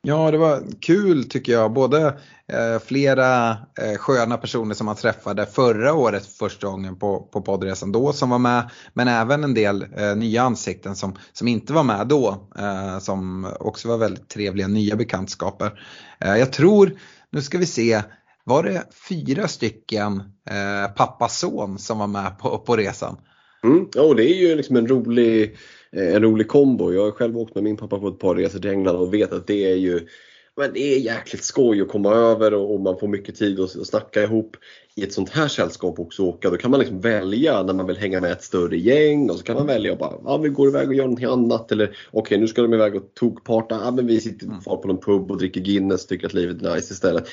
[0.05, 1.73] Ja, det var kul tycker jag.
[1.73, 2.05] Både
[2.47, 7.91] eh, flera eh, sköna personer som man träffade förra året första gången på, på poddresan
[7.91, 8.69] då som var med.
[8.93, 12.47] Men även en del eh, nya ansikten som, som inte var med då.
[12.59, 15.83] Eh, som också var väldigt trevliga nya bekantskaper.
[16.19, 16.91] Eh, jag tror,
[17.29, 18.01] nu ska vi se,
[18.43, 20.17] var det fyra stycken
[20.49, 23.17] eh, pappa-son som var med på, på resan?
[23.63, 25.57] Mm, ja, det är ju liksom en rolig
[25.95, 26.93] Eh, en rolig kombo.
[26.93, 29.33] Jag har själv åkt med min pappa på ett par resor till England och vet
[29.33, 30.07] att det är ju
[30.55, 33.87] men det är jäkligt skoj att komma över och, man får mycket tid att, att
[33.87, 34.57] snacka ihop
[34.95, 36.49] i ett sånt här sällskap också åka.
[36.49, 39.43] Då kan man liksom välja när man vill hänga med ett större gäng och så
[39.43, 41.97] kan man välja att bara, ja vi går iväg och gör någonting annat eller okej
[42.11, 45.31] okay, nu ska de iväg och tokparta, ja men vi sitter kvar på någon pub
[45.31, 47.27] och dricker Guinness tycker att livet är nice istället.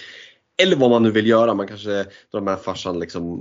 [0.63, 3.41] Eller vad man nu vill göra, man kanske drar med farsan liksom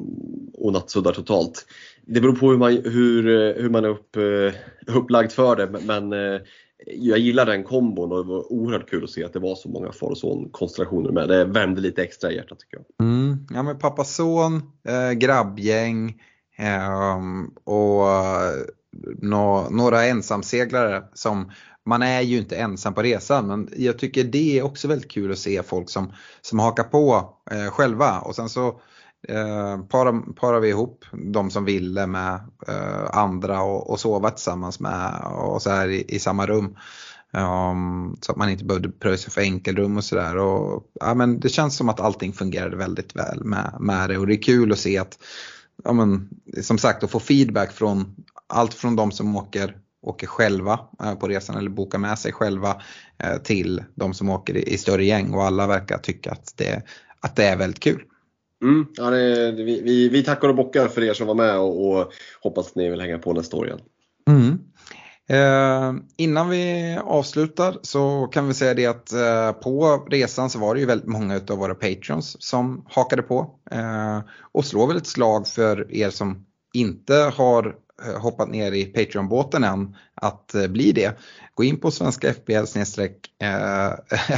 [0.54, 1.66] och nattsuddar totalt
[2.14, 3.24] det beror på hur man, hur,
[3.62, 6.42] hur man är upp, eh, upplagd för det men eh,
[6.86, 9.70] jag gillar den kombon och det var oerhört kul att se att det var så
[9.70, 11.28] många far och son konstellationer med.
[11.30, 13.08] Det värmde lite extra i hjärtat tycker jag.
[13.08, 13.48] Mm.
[13.50, 16.22] Ja men pappa son, äh, grabbgäng
[16.58, 17.18] äh,
[17.64, 18.06] och
[19.22, 21.52] nå, några ensamseglare som
[21.90, 25.32] man är ju inte ensam på resan men jag tycker det är också väldigt kul
[25.32, 28.68] att se folk som, som hakar på eh, själva och sen så
[29.28, 32.34] eh, parar, parar vi ihop de som ville med
[32.68, 36.78] eh, andra och, och sova tillsammans med och så här i, i samma rum.
[37.32, 40.36] Um, så att man inte behövde pröjsa för enkelrum och sådär.
[41.00, 44.34] Ja, men det känns som att allting fungerade väldigt väl med, med det och det
[44.34, 45.18] är kul att se att,
[45.84, 46.30] ja, men,
[46.62, 48.16] som sagt att få feedback från
[48.48, 52.82] allt från de som åker åker själva eh, på resan eller bokar med sig själva
[53.24, 56.84] eh, till de som åker i, större gäng och alla verkar tycka att det,
[57.20, 58.04] att det är väldigt kul.
[58.64, 61.90] Mm, ja, det, vi, vi, vi, tackar och bockar för er som var med och,
[61.90, 62.12] och
[62.42, 63.80] hoppas att ni vill hänga på nästa år igen.
[64.28, 64.60] Mm.
[65.30, 70.74] Eh, innan vi avslutar så kan vi säga det att eh, på resan så var
[70.74, 73.60] det ju väldigt många av våra patreons som hakade på.
[73.72, 74.20] Eh,
[74.52, 79.64] och slår väl ett slag för er som inte har Eh, hoppat ner i Patreon-båten
[79.64, 81.20] än att eh, bli det.
[81.54, 82.66] Gå in på svenska FBL
[83.44, 83.90] eh,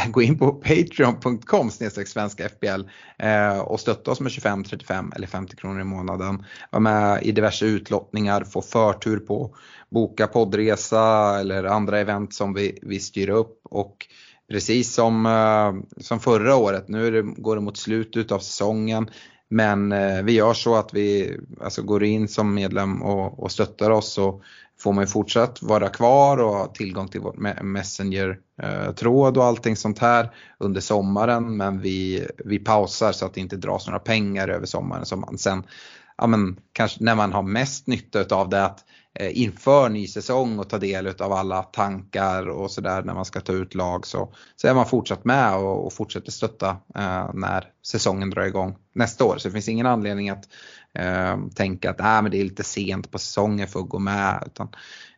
[0.12, 1.72] gå in på patreon.com
[2.06, 2.82] svenska FBL
[3.20, 6.46] eh, och stötta oss med 25, 35 eller 50 kronor i månaden.
[6.72, 9.56] Var med i diverse utlottningar, få förtur på
[9.90, 14.08] boka poddresa eller andra event som vi, vi styr upp och
[14.52, 19.10] precis som, eh, som förra året, nu det, går det mot slutet av säsongen.
[19.54, 23.90] Men eh, vi gör så att vi alltså, går in som medlem och, och stöttar
[23.90, 24.42] oss så
[24.80, 29.76] får man ju fortsatt vara kvar och ha tillgång till vår Messenger-tråd eh, och allting
[29.76, 31.58] sånt här under sommaren.
[31.58, 35.38] Men vi, vi pausar så att det inte dras några pengar över sommaren som man
[35.38, 35.64] sen,
[36.18, 40.60] ja men kanske när man har mest nytta av det att Eh, inför ny säsong
[40.60, 44.34] och ta del av alla tankar och sådär när man ska ta ut lag så,
[44.56, 49.26] så är man fortsatt med och, och fortsätter stötta eh, när säsongen drar igång nästa
[49.26, 49.38] år.
[49.38, 50.48] Så det finns ingen anledning att
[50.94, 54.44] eh, tänka att äh, men det är lite sent på säsongen för att gå med.
[54.46, 54.70] Utan,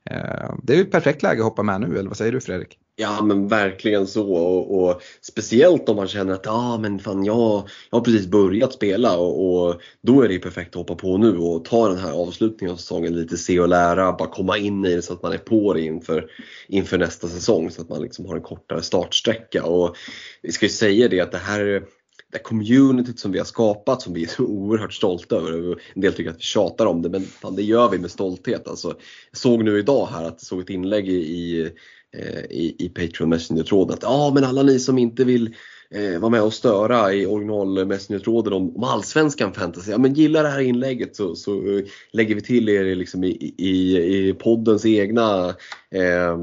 [0.10, 2.78] eh, det är ett perfekt läge att hoppa med nu, eller vad säger du Fredrik?
[2.95, 7.70] Ja men verkligen så och, och, speciellt om man känner att ah, men fan, jag,
[7.90, 11.38] jag har precis börjat spela och, och, då är det perfekt att hoppa på nu
[11.38, 14.95] och ta den här avslutningen av säsongen lite se och lära, bara komma in i
[14.95, 16.26] det så att man är på det inför,
[16.68, 19.64] inför nästa säsong så att man liksom har en kortare startsträcka.
[19.64, 19.95] Och
[20.41, 21.84] vi ska ju säga det att det här
[22.32, 25.82] det communityt som vi har skapat som vi är så oerhört stolta över.
[25.94, 28.68] En del tycker att vi tjatar om det men fan, det gör vi med stolthet.
[28.68, 28.88] Alltså,
[29.32, 31.72] jag såg nu idag här att jag såg ett inlägg i,
[32.18, 35.56] Eh, i, i Patreon Messenger-tråden att ja men alla ni som inte vill
[35.94, 39.91] eh, vara med och störa i original Messenger-tråden om, om allsvenskan fantasy.
[39.91, 43.53] Ja, men gillar det här inlägget så, så eh, lägger vi till er liksom i,
[43.57, 45.56] i, i poddens egna
[45.91, 46.38] eh,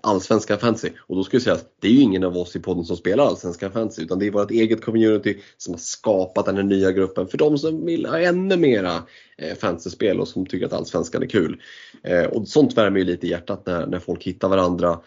[0.00, 0.90] allsvenska fantasy.
[0.98, 2.96] Och då skulle jag säga att det är ju ingen av oss i podden som
[2.96, 6.92] spelar allsvenska fantasy utan det är vårt eget community som har skapat den här nya
[6.92, 8.92] gruppen för de som vill ha ännu mera
[9.38, 11.60] eh, fantasyspel och som tycker att allsvenskan är kul.
[12.02, 14.98] Eh, och sånt värmer ju lite i hjärtat när, när folk hittar varandra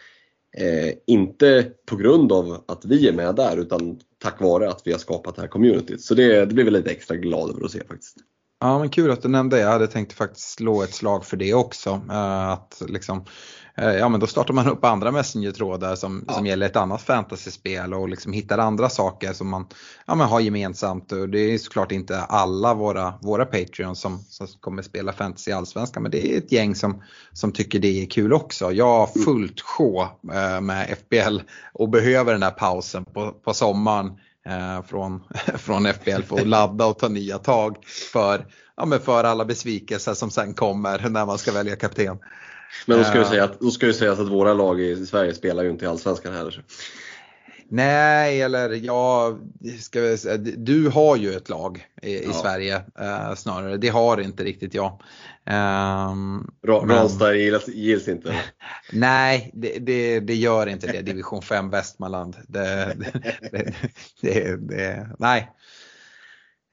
[0.58, 4.92] Eh, inte på grund av att vi är med där utan tack vare att vi
[4.92, 6.02] har skapat det här communityt.
[6.02, 8.18] Så det, det blir vi lite extra glada över att se faktiskt.
[8.60, 9.61] Ja men kul att du nämnde det.
[9.61, 12.02] Jag hade tänkt faktiskt slå ett slag för det också.
[12.10, 13.26] Eh, att liksom
[13.80, 16.34] Eh, ja men då startar man upp andra Messenger-trådar som, ja.
[16.34, 19.68] som gäller ett annat fantasyspel och liksom hittar andra saker som man
[20.06, 21.11] ja, men har gemensamt.
[21.11, 26.03] Och det är såklart inte alla våra, våra Patreons som, som kommer spela fantasy allsvenskan
[26.03, 27.03] men det är ett gäng som,
[27.34, 28.72] som tycker det är kul också.
[28.72, 30.02] Jag har fullt sjå
[30.34, 31.40] eh, med FBL
[31.73, 34.11] och behöver den här pausen på, på sommaren
[34.88, 35.24] från,
[35.58, 37.78] från FBL för att ladda och ta nya tag
[38.12, 38.46] för,
[38.78, 42.18] ja, men för alla besvikelser som sen kommer när man ska välja kapten.
[42.86, 45.34] Men då ska, uh, säga att, då ska ju sägas att våra lag i Sverige
[45.34, 46.64] spelar ju inte i Allsvenskan heller.
[47.72, 49.38] Nej, eller ja,
[49.80, 52.30] ska vi säga, du har ju ett lag i, ja.
[52.30, 53.78] i Sverige uh, snarare.
[53.78, 55.02] Det har inte riktigt jag.
[55.46, 58.36] Um, Ranstad gills, gills inte?
[58.94, 61.02] Nej, det, det, det, gör inte det.
[61.02, 62.36] Division 5 Västmanland.
[62.48, 62.98] Det,
[64.22, 65.50] det, nej.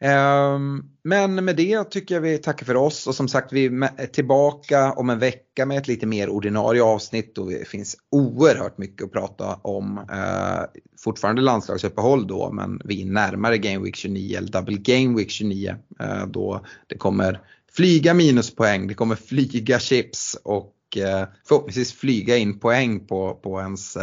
[0.00, 3.06] Ehm, men med det tycker jag vi tackar för oss.
[3.06, 3.66] Och som sagt vi
[3.96, 7.38] är tillbaka om en vecka med ett lite mer ordinarie avsnitt.
[7.38, 9.98] Och det finns oerhört mycket att prata om.
[9.98, 15.30] Eh, fortfarande landslagsuppehåll då men vi är närmare Game Week 29 eller Double Game Week
[15.30, 17.40] 29 eh, då det kommer
[17.76, 23.96] flyga minuspoäng, det kommer flyga chips och eh, förhoppningsvis flyga in poäng på, på ens,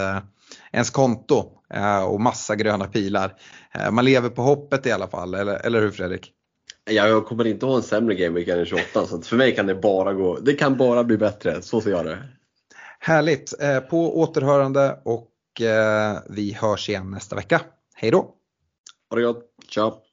[0.71, 1.51] ens konto
[2.05, 3.35] och massa gröna pilar.
[3.71, 6.31] Eh, man lever på hoppet i alla fall, eller, eller hur Fredrik?
[6.85, 10.13] Jag kommer inte ha en sämre gameweek än 28 så för mig kan det bara
[10.13, 12.17] gå, det kan bara bli bättre, så ser jag det.
[12.99, 17.61] Härligt, eh, på återhörande och eh, vi hörs igen nästa vecka.
[17.95, 18.35] Hej då!
[19.09, 20.12] Ha det gott, ciao!